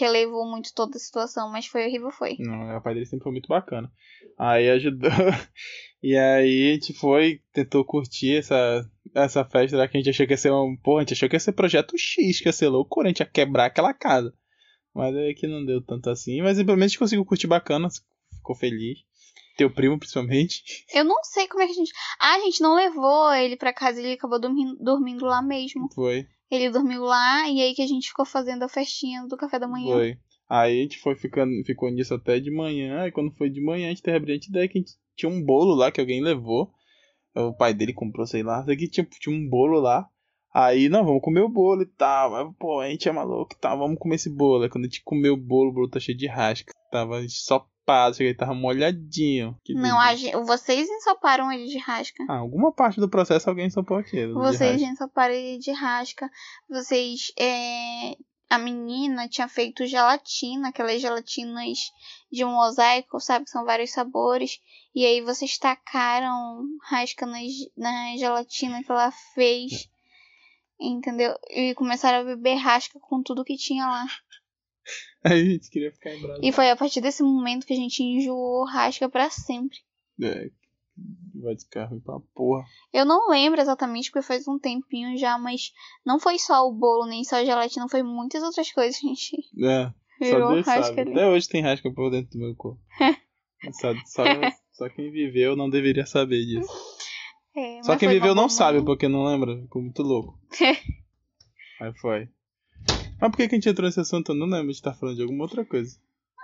relevou 0.00 0.50
muito 0.50 0.72
toda 0.74 0.96
a 0.96 0.98
situação, 0.98 1.52
mas 1.52 1.66
foi 1.66 1.86
horrível, 1.86 2.10
foi. 2.10 2.36
Não, 2.38 2.78
o 2.78 2.80
pai 2.80 2.94
dele 2.94 3.04
sempre 3.04 3.24
foi 3.24 3.32
muito 3.32 3.46
bacana. 3.46 3.92
Aí 4.38 4.70
ajudou. 4.70 5.10
E 6.02 6.16
aí 6.16 6.70
a 6.70 6.74
gente 6.74 6.92
foi, 6.92 7.40
tentou 7.52 7.84
curtir 7.84 8.36
essa, 8.36 8.88
essa 9.12 9.44
festa 9.44 9.88
que 9.88 9.96
a 9.96 10.00
gente 10.00 10.10
achou 10.10 10.24
que 10.24 10.34
ia 10.34 10.36
ser 10.36 10.52
um. 10.52 10.76
Porra, 10.76 10.98
a 10.98 11.00
gente 11.00 11.14
achou 11.14 11.28
que 11.28 11.34
ia 11.34 11.40
ser 11.40 11.52
projeto 11.52 11.98
X, 11.98 12.38
que 12.38 12.48
ia 12.48 12.52
ser 12.52 12.68
loucura, 12.68 13.08
a 13.08 13.10
gente 13.10 13.20
ia 13.20 13.26
quebrar 13.26 13.64
aquela 13.64 13.92
casa. 13.92 14.32
Mas 14.94 15.16
aí 15.16 15.34
que 15.34 15.48
não 15.48 15.64
deu 15.64 15.82
tanto 15.82 16.08
assim. 16.08 16.40
Mas 16.42 16.58
pelo 16.58 16.76
menos 16.76 16.84
a 16.84 16.88
gente 16.88 16.98
conseguiu 17.00 17.24
curtir 17.24 17.48
bacana, 17.48 17.88
ficou 18.36 18.54
feliz. 18.54 19.00
Teu 19.56 19.70
primo, 19.72 19.98
principalmente. 19.98 20.62
Eu 20.92 21.04
não 21.04 21.16
sei 21.24 21.48
como 21.48 21.62
é 21.62 21.66
que 21.66 21.72
a 21.72 21.74
gente. 21.76 21.92
Ah, 22.20 22.34
a 22.34 22.40
gente 22.40 22.60
não 22.60 22.74
levou 22.74 23.32
ele 23.32 23.56
pra 23.56 23.72
casa, 23.72 23.98
ele 24.00 24.12
acabou 24.12 24.38
dormindo, 24.38 24.76
dormindo 24.78 25.24
lá 25.24 25.40
mesmo. 25.40 25.88
Foi, 25.94 26.26
Ele 26.50 26.70
dormiu 26.70 27.02
lá 27.02 27.48
e 27.48 27.60
aí 27.60 27.74
que 27.74 27.82
a 27.82 27.86
gente 27.86 28.08
ficou 28.08 28.26
fazendo 28.26 28.62
a 28.62 28.68
festinha 28.68 29.26
do 29.26 29.36
café 29.36 29.58
da 29.58 29.66
manhã. 29.66 29.94
foi. 29.94 30.18
Aí 30.48 30.78
a 30.78 30.82
gente 30.82 30.98
foi 30.98 31.16
ficando, 31.16 31.50
ficou 31.64 31.90
nisso 31.90 32.14
até 32.14 32.38
de 32.38 32.50
manhã. 32.50 33.02
Aí 33.02 33.10
quando 33.10 33.32
foi 33.32 33.50
de 33.50 33.60
manhã, 33.60 33.86
a 33.86 33.88
gente 33.88 34.02
teve 34.02 34.16
a 34.16 34.20
brilhante 34.20 34.48
ideia 34.48 34.68
que 34.68 34.78
a 34.78 34.80
gente 34.80 34.92
tinha 35.16 35.30
um 35.30 35.42
bolo 35.42 35.74
lá 35.74 35.90
que 35.90 36.00
alguém 36.00 36.22
levou. 36.22 36.70
O 37.34 37.52
pai 37.52 37.74
dele 37.74 37.92
comprou, 37.92 38.26
sei 38.26 38.42
lá. 38.42 38.60
Aqui 38.60 38.88
tinha, 38.88 39.06
tinha 39.20 39.34
um 39.34 39.48
bolo 39.48 39.80
lá. 39.80 40.08
Aí, 40.54 40.88
não, 40.88 41.04
vamos 41.04 41.20
comer 41.20 41.40
o 41.40 41.48
bolo 41.48 41.82
e 41.82 41.86
tal. 41.86 42.30
Mas, 42.30 42.56
pô, 42.58 42.80
a 42.80 42.88
gente 42.88 43.08
é 43.08 43.12
maluco 43.12 43.54
e 43.54 43.60
tal. 43.60 43.76
Vamos 43.78 43.98
comer 43.98 44.14
esse 44.14 44.30
bolo. 44.30 44.62
Aí 44.62 44.70
quando 44.70 44.84
a 44.84 44.88
gente 44.88 45.02
comeu 45.02 45.34
o 45.34 45.36
bolo, 45.36 45.70
o 45.70 45.72
bolo 45.72 45.90
tá 45.90 45.98
cheio 46.00 46.16
de 46.16 46.26
rasca. 46.26 46.72
Tava 46.90 47.20
ensopado, 47.86 48.16
cheguei, 48.16 48.34
tava 48.34 48.52
molhadinho. 48.52 49.56
Que 49.64 49.72
Não, 49.72 50.16
gente, 50.16 50.36
vocês 50.44 50.88
ensoparam 50.88 51.50
ele 51.52 51.66
de 51.66 51.78
rasca. 51.78 52.24
Ah, 52.28 52.38
alguma 52.38 52.72
parte 52.72 52.98
do 52.98 53.08
processo 53.08 53.48
alguém 53.48 53.66
ensopou 53.66 53.96
aquilo. 53.96 54.34
Vocês 54.34 54.82
ensoparam 54.82 55.34
ele 55.34 55.58
de 55.58 55.70
rasca. 55.70 56.28
Vocês. 56.68 57.32
É... 57.38 58.16
A 58.48 58.58
menina 58.58 59.28
tinha 59.28 59.48
feito 59.48 59.86
gelatina, 59.86 60.68
aquelas 60.68 61.00
gelatinas 61.00 61.78
de 62.30 62.44
um 62.44 62.52
mosaico, 62.52 63.18
sabe? 63.18 63.50
São 63.50 63.64
vários 63.64 63.90
sabores. 63.90 64.60
E 64.94 65.04
aí 65.04 65.20
vocês 65.20 65.58
tacaram 65.58 66.64
rasca 66.88 67.26
na 67.26 68.16
gelatina 68.16 68.84
que 68.84 68.90
ela 68.90 69.10
fez. 69.34 69.88
Entendeu? 70.78 71.34
E 71.50 71.74
começaram 71.74 72.20
a 72.20 72.34
beber 72.34 72.54
rasca 72.54 73.00
com 73.00 73.20
tudo 73.20 73.44
que 73.44 73.56
tinha 73.56 73.84
lá. 73.84 74.06
Aí 75.24 75.40
a 75.40 75.44
gente 75.44 75.70
queria 75.70 75.92
ficar 75.92 76.10
em 76.14 76.20
Brasília. 76.20 76.48
E 76.48 76.52
foi 76.52 76.70
a 76.70 76.76
partir 76.76 77.00
desse 77.00 77.22
momento 77.22 77.66
que 77.66 77.72
a 77.72 77.76
gente 77.76 78.02
enjoou 78.02 78.64
rasca 78.64 79.08
pra 79.08 79.28
sempre. 79.30 79.78
É, 80.22 80.50
vai 81.34 81.54
de 81.54 81.66
carro 81.68 82.00
pra 82.00 82.18
porra. 82.34 82.64
Eu 82.92 83.04
não 83.04 83.28
lembro 83.28 83.60
exatamente 83.60 84.10
porque 84.10 84.26
faz 84.26 84.46
um 84.48 84.58
tempinho 84.58 85.16
já, 85.18 85.36
mas 85.38 85.72
não 86.04 86.18
foi 86.18 86.38
só 86.38 86.66
o 86.66 86.72
bolo, 86.72 87.06
nem 87.06 87.24
só 87.24 87.36
a 87.36 87.44
gelatina, 87.44 87.88
foi 87.88 88.02
muitas 88.02 88.42
outras 88.42 88.70
coisas 88.72 88.98
que 88.98 89.06
a 89.06 89.10
gente 89.10 89.36
É. 89.62 89.92
virou 90.20 90.48
Só 90.48 90.54
Deus 90.54 90.66
rasca 90.66 90.84
sabe. 90.86 91.00
ali. 91.00 91.10
Até 91.12 91.28
hoje 91.28 91.48
tem 91.48 91.62
rasca 91.62 91.92
por 91.92 92.10
dentro 92.10 92.30
do 92.32 92.38
meu 92.38 92.54
corpo. 92.54 92.80
só, 93.72 93.92
só, 94.06 94.24
só 94.72 94.88
quem 94.88 95.10
viveu 95.10 95.56
não 95.56 95.68
deveria 95.68 96.06
saber 96.06 96.44
disso. 96.44 96.72
É, 97.58 97.82
Só 97.82 97.96
quem 97.96 98.10
viveu 98.10 98.34
não 98.34 98.50
sabe, 98.50 98.84
porque 98.84 99.08
não 99.08 99.24
lembra. 99.24 99.58
Ficou 99.62 99.80
muito 99.80 100.02
louco. 100.02 100.38
Aí 101.80 101.92
foi. 102.00 102.28
Mas 103.20 103.30
por 103.30 103.36
que, 103.36 103.48
que 103.48 103.54
a 103.54 103.58
gente 103.58 103.68
entrou 103.68 103.86
nesse 103.86 104.00
assunto? 104.00 104.32
Eu 104.32 104.36
não 104.36 104.46
lembro 104.46 104.68
de 104.68 104.74
estar 104.74 104.94
falando 104.94 105.16
de 105.16 105.22
alguma 105.22 105.44
outra 105.44 105.64
coisa. 105.64 105.96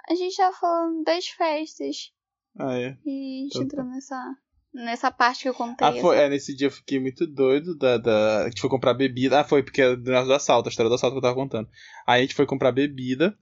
A 0.08 0.14
gente 0.14 0.36
tava 0.36 0.54
falando 0.56 1.04
das 1.04 1.26
festas 1.28 2.12
Ah, 2.58 2.74
é. 2.76 2.96
e 3.04 3.40
a 3.40 3.42
gente 3.44 3.50
Então 3.50 3.62
entrou 3.62 3.84
nessa, 3.84 4.34
nessa 4.74 5.10
parte 5.10 5.42
que 5.42 5.48
eu 5.48 5.54
contei. 5.54 5.86
Ah, 5.86 5.92
foi. 5.92 6.18
É, 6.18 6.28
nesse 6.28 6.54
dia 6.56 6.66
eu 6.68 6.72
fiquei 6.72 6.98
muito 6.98 7.26
doido. 7.26 7.76
Da, 7.76 7.98
da... 7.98 8.44
A 8.44 8.48
gente 8.48 8.60
foi 8.60 8.70
comprar 8.70 8.94
bebida. 8.94 9.40
Ah, 9.40 9.44
foi 9.44 9.62
porque 9.62 9.82
era 9.82 9.96
do 9.96 10.10
nosso 10.10 10.32
assalto, 10.32 10.68
a 10.68 10.70
história 10.70 10.88
do 10.88 10.94
assalto 10.94 11.14
que 11.14 11.18
eu 11.18 11.22
tava 11.22 11.34
contando. 11.34 11.68
Aí 12.06 12.20
a 12.20 12.22
gente 12.22 12.34
foi 12.34 12.46
comprar 12.46 12.72
bebida. 12.72 13.36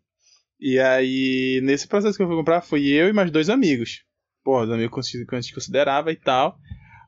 E 0.59 0.79
aí, 0.79 1.61
nesse 1.63 1.89
processo 1.89 2.17
que 2.17 2.23
eu 2.23 2.27
fui 2.27 2.37
comprar, 2.37 2.61
fui 2.61 2.87
eu 2.89 3.09
e 3.09 3.13
mais 3.13 3.31
dois 3.31 3.49
amigos. 3.49 4.05
Pô, 4.45 4.63
os 4.63 4.71
amigos 4.71 5.11
que 5.11 5.35
a 5.35 5.41
gente 5.41 5.55
considerava 5.55 6.13
e 6.13 6.17
tal. 6.17 6.59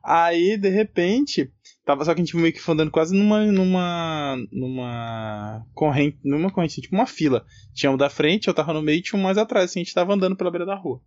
Aí, 0.03 0.57
de 0.57 0.69
repente, 0.69 1.49
tava 1.85 2.03
só 2.03 2.13
que 2.13 2.21
a 2.21 2.23
gente 2.23 2.35
meio 2.35 2.51
que 2.53 2.59
foi 2.59 2.73
andando 2.73 2.91
quase 2.91 3.15
numa 3.15 3.45
numa 3.45 4.35
numa 4.51 5.65
corrente, 5.73 6.17
numa 6.23 6.51
corrente, 6.51 6.81
tipo 6.81 6.95
uma 6.95 7.05
fila. 7.07 7.45
Tinha 7.73 7.91
um 7.91 7.97
da 7.97 8.09
frente, 8.09 8.47
eu 8.47 8.53
tava 8.53 8.73
no 8.73 8.81
meio 8.81 8.99
e 8.99 9.01
tinha 9.01 9.17
um 9.19 9.23
mais 9.23 9.37
atrás, 9.37 9.69
assim, 9.69 9.79
a 9.79 9.83
gente 9.83 9.93
tava 9.93 10.13
andando 10.13 10.35
pela 10.35 10.51
beira 10.51 10.65
da 10.65 10.75
rua. 10.75 11.01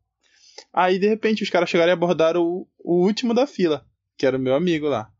Aí, 0.72 0.98
de 0.98 1.06
repente, 1.08 1.42
os 1.42 1.50
caras 1.50 1.68
chegaram 1.68 1.90
e 1.90 1.92
abordaram 1.92 2.42
o, 2.42 2.66
o 2.78 3.04
último 3.04 3.34
da 3.34 3.46
fila, 3.46 3.86
que 4.16 4.26
era 4.26 4.36
o 4.36 4.40
meu 4.40 4.54
amigo 4.54 4.88
lá. 4.88 5.10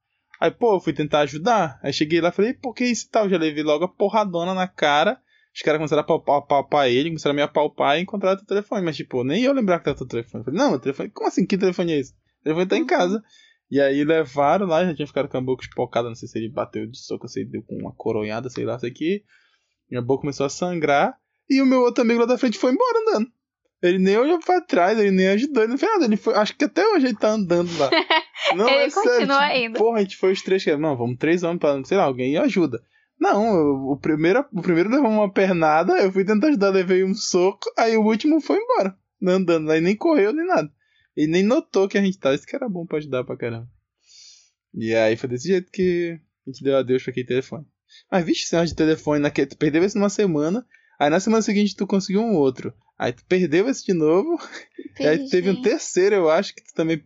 Aí, 0.41 0.51
pô, 0.51 0.75
eu 0.77 0.81
fui 0.81 0.93
tentar 0.93 1.21
ajudar. 1.21 1.79
Aí 1.83 1.93
cheguei 1.93 2.21
lá 2.21 2.29
e 2.31 2.33
falei, 2.33 2.55
pô, 2.55 2.73
que 2.73 2.85
isso 2.85 3.07
e 3.07 3.11
tal? 3.11 3.29
Já 3.29 3.39
levei 3.39 3.63
logo 3.63 3.85
a 3.85 3.89
porradona 3.89 4.55
na 4.55 4.67
cara. 4.69 5.19
Os 5.55 5.63
caras 5.63 5.79
começaram 5.79 6.03
a 6.03 6.05
palpar, 6.05 6.43
palpar 6.43 6.89
ele, 6.89 7.09
começaram 7.09 7.33
a 7.33 7.37
me 7.37 7.43
apalpar 7.43 7.99
e 7.99 8.03
encontraram 8.03 8.39
o 8.41 8.45
telefone. 8.45 8.83
Mas, 8.83 8.97
tipo, 8.97 9.25
nem 9.25 9.43
eu 9.45 9.53
lembrava 9.55 9.81
que 9.81 9.87
tava 9.87 10.03
o 10.03 10.07
telefone. 10.07 10.43
Eu 10.43 10.45
falei, 10.45 10.61
não, 10.61 10.75
o 10.75 10.79
telefone. 10.79 11.09
Como 11.11 11.27
assim? 11.29 11.47
Que 11.47 11.57
telefone 11.57 11.93
é 11.93 11.99
esse? 12.01 12.13
O 12.13 12.45
telefone 12.45 12.67
tá 12.67 12.77
em 12.77 12.81
Uhum. 12.83 12.87
casa. 12.87 13.23
E 13.71 13.81
aí 13.81 14.05
levaram 14.05 14.67
lá, 14.67 14.85
já 14.85 14.95
tinha 14.95 15.07
ficado 15.07 15.29
com 15.29 15.37
a 15.37 15.41
boca 15.41 15.65
espocada, 15.65 16.09
não 16.09 16.15
sei 16.15 16.29
se 16.29 16.39
ele 16.39 16.49
bateu 16.49 16.87
de 16.87 16.99
soco, 16.99 17.27
se 17.29 17.41
ele 17.41 17.51
deu 17.51 17.63
com 17.63 17.77
uma 17.77 17.93
coronhada, 17.93 18.49
sei 18.49 18.65
lá, 18.65 18.79
sei 18.79 18.91
que. 18.91 19.25
Minha 19.91 20.03
boca 20.03 20.21
começou 20.23 20.47
a 20.47 20.49
sangrar. 20.51 21.17
E 21.51 21.61
o 21.61 21.67
meu 21.67 21.81
outro 21.83 22.03
amigo 22.03 22.21
lá 22.21 22.27
da 22.27 22.39
frente 22.39 22.59
foi 22.59 22.73
embora 22.73 22.99
andando. 23.01 23.29
Ele 23.83 23.99
nem 23.99 24.17
olhou 24.17 24.39
pra 24.41 24.61
trás, 24.61 24.99
ele 24.99 25.11
nem 25.11 25.29
ajudou, 25.29 25.63
ele 25.63 25.73
não 25.73 25.79
fez 25.79 25.93
nada. 25.93 26.05
Ele 26.07 26.17
foi, 26.17 26.35
acho 26.35 26.57
que 26.57 26.65
até 26.65 26.87
hoje 26.89 27.07
ele 27.07 27.17
tá 27.17 27.31
andando 27.31 27.71
lá. 27.79 27.91
Não, 28.55 28.69
Ele 28.69 28.79
é 28.79 28.91
sério. 29.03 29.21
tipo. 29.23 29.27
Porra, 29.79 29.99
a 29.99 30.03
gente 30.03 30.17
foi 30.17 30.31
os 30.33 30.41
três 30.41 30.63
que. 30.63 30.77
Não, 30.77 30.97
vamos 30.97 31.17
três 31.19 31.43
homens 31.43 31.59
pra, 31.59 31.85
sei 31.85 31.97
lá, 31.97 32.05
alguém 32.05 32.37
ajuda. 32.37 32.81
Não, 33.19 33.45
eu- 33.57 33.89
o 33.91 33.97
primeiro, 33.99 34.45
o 34.53 34.63
primeiro 34.63 34.89
levou 34.89 35.11
uma 35.11 35.33
pernada, 35.33 35.95
eu 35.99 36.13
fui 36.13 36.25
tentar 36.25 36.49
ajudar, 36.49 36.69
levei 36.71 37.03
um 37.03 37.13
soco, 37.15 37.69
aí 37.77 37.97
o 37.97 38.05
último 38.05 38.41
foi 38.41 38.59
embora, 38.59 38.97
andando, 39.27 39.71
aí 39.71 39.81
nem 39.81 39.97
correu 39.97 40.33
nem 40.33 40.47
nada. 40.47 40.71
Ele 41.17 41.33
nem 41.33 41.43
notou 41.43 41.89
que 41.89 41.97
a 41.97 42.03
gente 42.03 42.19
tava, 42.19 42.35
isso 42.35 42.47
que 42.47 42.55
era 42.55 42.69
bom 42.69 42.85
pra 42.85 42.99
ajudar 42.99 43.25
pra 43.25 43.37
caramba. 43.37 43.69
E 44.75 44.95
aí 44.95 45.17
foi 45.17 45.29
desse 45.29 45.49
jeito 45.49 45.73
que 45.73 46.21
a 46.47 46.51
gente 46.51 46.63
deu 46.63 46.77
adeus 46.77 47.03
pra 47.03 47.11
aquele 47.11 47.27
telefone. 47.27 47.67
Mas 48.11 48.25
vixe, 48.25 48.43
esse 48.45 48.53
negócio 48.53 48.75
de 48.75 48.77
telefone, 48.77 49.21
naquele, 49.21 49.47
tu 49.47 49.57
perdeu 49.57 49.83
esse 49.83 49.97
numa 49.97 50.11
semana, 50.11 50.67
aí 50.99 51.09
na 51.09 51.21
semana 51.21 51.43
seguinte 51.43 51.75
tu 51.75 51.87
conseguiu 51.87 52.21
um 52.21 52.35
outro. 52.35 52.75
Aí 52.99 53.13
tu 53.13 53.25
perdeu 53.25 53.69
esse 53.69 53.85
de 53.85 53.95
novo, 53.95 54.39
e 55.01 55.07
aí 55.07 55.29
teve 55.29 55.51
um 55.51 55.55
Perdi. 55.55 55.71
terceiro, 55.71 56.17
eu 56.17 56.31
acho, 56.31 56.55
que 56.55 56.63
tu 56.63 56.75
também 56.75 57.03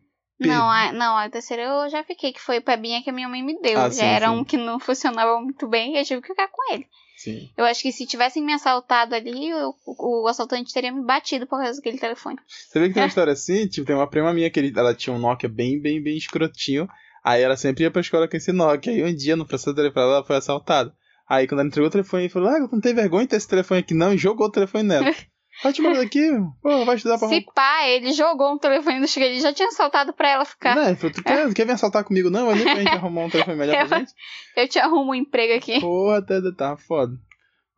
Não, 0.49 0.71
a, 0.71 0.93
não, 0.93 1.17
a 1.17 1.29
terceira 1.29 1.63
eu 1.63 1.89
já 1.91 2.03
fiquei, 2.03 2.33
que 2.33 2.41
foi 2.41 2.59
o 2.59 2.63
Pebinha 2.63 3.03
que 3.03 3.11
a 3.11 3.13
minha 3.13 3.29
mãe 3.29 3.43
me 3.43 3.61
deu. 3.61 3.79
Ah, 3.79 3.89
já 3.89 3.95
sim, 3.95 4.05
era 4.05 4.29
sim. 4.29 4.35
um 4.37 4.45
que 4.45 4.57
não 4.57 4.79
funcionava 4.81 5.41
muito 5.41 5.69
bem 5.69 5.95
e 5.95 5.99
eu 5.99 6.05
tive 6.05 6.23
que 6.23 6.29
ficar 6.29 6.49
com 6.49 6.73
ele. 6.73 6.87
Sim. 7.17 7.51
Eu 7.57 7.67
acho 7.67 7.83
que 7.83 7.93
se 7.93 8.07
tivessem 8.07 8.43
me 8.43 8.53
assaltado 8.55 9.15
ali, 9.15 9.53
o, 9.53 9.75
o, 9.85 10.25
o 10.25 10.27
assaltante 10.29 10.73
teria 10.73 10.91
me 10.91 11.05
batido 11.05 11.47
por 11.47 11.59
causa 11.59 11.77
daquele 11.77 11.99
telefone. 11.99 12.39
Você 12.49 12.81
vê 12.81 12.89
que 12.89 12.95
tem 12.95 13.03
uma 13.03 13.09
história 13.11 13.33
assim? 13.35 13.67
Tipo, 13.69 13.87
tem 13.87 13.95
uma 13.97 14.09
prima 14.09 14.33
minha 14.33 14.51
que 14.51 14.59
ele- 14.59 14.73
ela 14.75 14.95
tinha 14.95 15.15
um 15.15 15.19
Nokia 15.19 15.49
bem, 15.49 15.79
bem, 15.79 16.03
bem 16.03 16.17
escrotinho. 16.17 16.89
Aí 17.23 17.43
ela 17.43 17.59
sempre 17.59 17.85
ia 17.85 17.91
pra 17.91 18.01
escola 18.01 18.27
com 18.27 18.37
esse 18.39 18.53
Nokia. 18.53 18.93
Aí 18.93 19.05
um 19.05 19.15
dia, 19.15 19.37
no 19.37 19.45
processo 19.47 19.73
do 19.75 19.77
telefone, 19.77 20.07
ela 20.07 20.25
foi 20.25 20.37
assaltada. 20.37 20.95
Aí 21.29 21.47
quando 21.47 21.61
ela 21.61 21.69
entregou 21.69 21.89
o 21.89 21.93
telefone, 21.93 22.23
ele 22.23 22.33
falou: 22.33 22.49
Ah, 22.49 22.59
não 22.59 22.81
tem 22.81 22.95
vergonha 22.95 23.25
de 23.25 23.29
ter 23.31 23.37
esse 23.37 23.47
telefone 23.49 23.81
aqui, 23.81 23.93
não. 23.93 24.15
E 24.15 24.17
jogou 24.17 24.47
o 24.47 24.51
telefone 24.51 24.85
nela. 24.85 25.13
Vai 25.63 25.73
te 25.73 25.83
mandar 25.83 25.99
daqui, 25.99 26.31
pô, 26.63 26.85
vai 26.85 26.97
estudar 26.97 27.19
pra 27.19 27.29
Se 27.29 27.41
pá, 27.55 27.87
ele 27.87 28.13
jogou 28.13 28.55
um 28.55 28.59
telefone 28.59 28.99
no 28.99 29.07
cheguei, 29.07 29.31
ele 29.31 29.41
já 29.41 29.53
tinha 29.53 29.69
assaltado 29.69 30.13
pra 30.13 30.31
ela 30.31 30.45
ficar. 30.45 30.75
Não, 30.75 30.97
falou, 30.97 31.15
tu 31.15 31.23
quer, 31.23 31.53
quer 31.53 31.67
vir 31.67 31.73
assaltar 31.73 32.03
comigo? 32.03 32.31
Não, 32.31 32.49
ali 32.49 32.63
pra 32.63 32.77
gente 32.77 32.89
arrumar 32.97 33.25
um 33.25 33.31
telefone 33.31 33.57
melhor 33.57 33.87
pra 33.87 33.99
gente. 33.99 34.13
Eu 34.57 34.69
te 34.69 34.79
arrumo 34.79 35.13
um 35.13 35.15
emprego 35.15 35.55
aqui. 35.55 35.81
Porra, 35.81 36.19
até 36.19 36.41
tá 36.53 36.77
foda. 36.77 37.15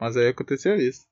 Mas 0.00 0.16
aí 0.16 0.28
aconteceu 0.28 0.76
isso. 0.76 1.06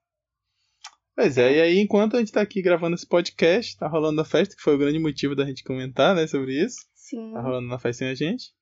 Pois 1.16 1.37
é, 1.37 1.56
e 1.56 1.61
aí 1.61 1.78
enquanto 1.80 2.16
a 2.16 2.20
gente 2.20 2.33
tá 2.33 2.40
aqui 2.40 2.62
gravando 2.62 2.94
esse 2.94 3.06
podcast, 3.06 3.76
tá 3.76 3.88
rolando 3.88 4.20
a 4.20 4.24
festa, 4.24 4.54
que 4.54 4.62
foi 4.62 4.74
o 4.76 4.78
grande 4.78 4.98
motivo 4.98 5.35
da 5.35 5.44
gente 5.44 5.64
comentar, 5.64 6.14
né, 6.14 6.26
sobre 6.26 6.52
isso. 6.64 6.78
Sim. 6.94 7.33
Tá 7.33 7.40
rolando 7.40 7.68
na 7.68 7.78
festinha 7.78 8.12
a 8.12 8.14
gente. 8.14 8.52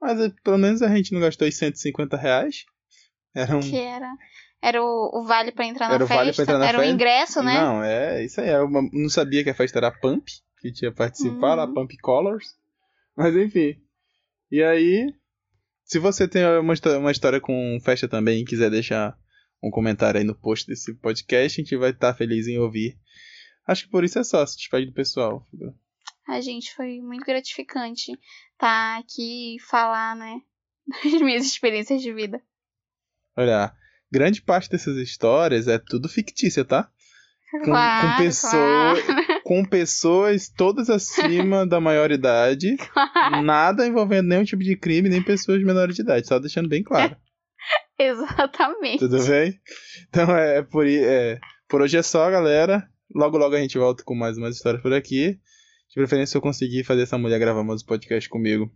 Mas 0.00 0.20
eh, 0.20 0.32
pelo 0.44 0.58
menos 0.58 0.82
a 0.82 0.88
gente 0.94 1.12
não 1.12 1.20
gastou 1.20 1.48
os 1.48 1.56
150 1.56 2.16
reais. 2.16 2.64
Era 3.34 3.56
um. 3.56 3.60
Que 3.60 3.76
era. 3.76 4.10
Era 4.62 4.82
o, 4.82 5.10
o 5.20 5.24
vale 5.24 5.52
pra 5.52 5.64
entrar 5.66 5.88
na 5.88 5.94
Era 5.94 6.04
o 6.04 6.06
festa. 6.08 6.22
vale 6.24 6.30
entrar 6.30 6.58
na 6.58 6.66
era 6.68 6.78
o 6.78 6.80
festa. 6.80 6.94
ingresso, 6.94 7.42
né? 7.42 7.54
Não, 7.54 7.82
é 7.84 8.24
isso 8.24 8.40
aí. 8.40 8.48
Eu 8.48 8.68
não 8.70 9.08
sabia 9.08 9.44
que 9.44 9.50
a 9.50 9.54
festa 9.54 9.78
era 9.78 9.90
Pump, 9.92 10.26
que 10.60 10.72
tinha 10.72 10.92
participado, 10.92 11.60
a 11.60 11.64
Uhum. 11.66 11.74
Pump 11.74 11.96
Colors. 11.98 12.46
Mas 13.16 13.34
enfim. 13.36 13.74
E 14.50 14.62
aí, 14.62 15.12
se 15.84 15.98
você 15.98 16.26
tem 16.26 16.44
uma, 16.44 16.74
uma 16.98 17.12
história 17.12 17.40
com 17.40 17.78
festa 17.82 18.08
também 18.08 18.40
e 18.42 18.44
quiser 18.44 18.70
deixar 18.70 19.16
um 19.62 19.70
comentário 19.70 20.18
aí 20.18 20.24
no 20.24 20.34
post 20.34 20.66
desse 20.66 20.94
podcast, 20.94 21.60
a 21.60 21.64
gente 21.64 21.76
vai 21.76 21.90
estar 21.90 22.14
feliz 22.14 22.46
em 22.46 22.58
ouvir. 22.58 22.98
Acho 23.66 23.84
que 23.84 23.90
por 23.90 24.04
isso 24.04 24.18
é 24.18 24.24
só, 24.24 24.44
se 24.46 24.56
despede 24.56 24.86
do 24.86 24.92
pessoal. 24.92 25.46
A 26.28 26.40
gente 26.40 26.74
foi 26.74 27.00
muito 27.00 27.24
gratificante 27.24 28.12
tá 28.58 28.96
aqui 28.98 29.56
e 29.56 29.60
falar, 29.60 30.16
né? 30.16 30.40
Das 31.04 31.20
minhas 31.20 31.44
experiências 31.44 32.00
de 32.00 32.12
vida. 32.12 32.40
Olha, 33.36 33.72
grande 34.12 34.42
parte 34.42 34.70
dessas 34.70 34.96
histórias 34.96 35.68
é 35.68 35.78
tudo 35.78 36.08
fictícia, 36.08 36.64
tá? 36.64 36.88
Com, 37.50 37.60
Claro, 37.64 38.08
com 38.18 38.22
pessoas, 38.24 38.98
com 39.44 39.64
pessoas 39.64 40.48
todas 40.48 40.90
acima 40.90 41.64
da 41.66 41.80
maioridade, 41.80 42.76
nada 43.44 43.86
envolvendo 43.86 44.28
nenhum 44.28 44.44
tipo 44.44 44.62
de 44.62 44.76
crime, 44.76 45.08
nem 45.08 45.22
pessoas 45.22 45.62
menores 45.62 45.94
de 45.96 46.02
idade, 46.02 46.26
só 46.26 46.38
deixando 46.38 46.68
bem 46.68 46.82
claro. 46.82 47.16
Exatamente. 47.98 48.98
Tudo 48.98 49.24
bem? 49.24 49.58
Então 50.08 50.36
é 50.36 50.62
por, 50.62 50.86
i- 50.86 51.02
é 51.02 51.38
por 51.68 51.80
hoje 51.80 51.96
é 51.96 52.02
só, 52.02 52.30
galera. 52.30 52.86
Logo 53.14 53.38
logo 53.38 53.54
a 53.54 53.60
gente 53.60 53.78
volta 53.78 54.02
com 54.04 54.14
mais 54.14 54.36
umas 54.36 54.56
histórias 54.56 54.82
por 54.82 54.92
aqui. 54.92 55.38
De 55.88 55.94
preferência 55.94 56.32
se 56.32 56.36
eu 56.36 56.42
conseguir 56.42 56.84
fazer 56.84 57.02
essa 57.02 57.16
mulher 57.16 57.38
gravar 57.38 57.62
mais 57.64 57.82
um 57.82 57.86
podcast 57.86 58.28
comigo. 58.28 58.70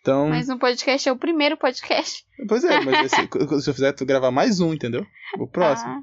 Então, 0.00 0.28
Mas 0.28 0.48
no 0.48 0.58
podcast 0.58 1.08
é 1.08 1.12
o 1.12 1.16
primeiro 1.18 1.56
podcast. 1.56 2.24
pois 2.48 2.64
é, 2.64 2.80
mas 2.80 3.06
esse- 3.12 3.62
se 3.62 3.70
eu 3.70 3.74
fizer 3.74 3.92
tu 3.92 4.06
gravar 4.06 4.30
mais 4.30 4.60
um, 4.60 4.72
entendeu? 4.72 5.06
O 5.38 5.46
próximo. 5.46 5.90
Ah, 5.90 6.02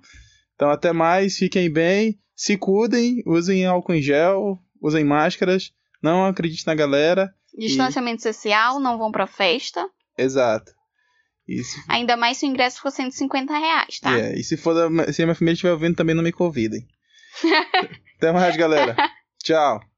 Então 0.55 0.69
até 0.69 0.91
mais, 0.93 1.38
fiquem 1.38 1.71
bem, 1.71 2.19
se 2.36 2.58
cuidem, 2.58 3.23
usem 3.25 3.65
álcool 3.65 3.93
em 3.93 4.01
gel, 4.01 4.60
usem 4.81 5.03
máscaras, 5.03 5.71
não 6.01 6.25
acredite 6.25 6.67
na 6.67 6.75
galera. 6.75 7.34
distanciamento 7.58 8.21
social, 8.21 8.79
não 8.79 8.97
vão 8.97 9.12
pra 9.12 9.25
festa. 9.27 9.88
Exato. 10.17 10.71
E 11.47 11.63
se, 11.63 11.79
Ainda 11.88 12.17
mais 12.17 12.38
se 12.38 12.45
o 12.45 12.49
ingresso 12.49 12.81
for 12.81 12.91
150 12.91 13.58
reais, 13.58 13.99
tá? 13.99 14.17
é, 14.19 14.36
e 14.38 14.43
se 14.43 14.58
for 14.58 14.73
da, 14.73 15.13
se 15.13 15.21
a 15.21 15.25
minha 15.25 15.36
família 15.36 15.53
estiver 15.53 15.71
ouvindo, 15.71 15.95
também 15.95 16.15
não 16.15 16.23
me 16.23 16.31
convidem. 16.31 16.86
até 18.17 18.31
mais, 18.31 18.55
galera. 18.58 18.95
Tchau. 19.43 19.79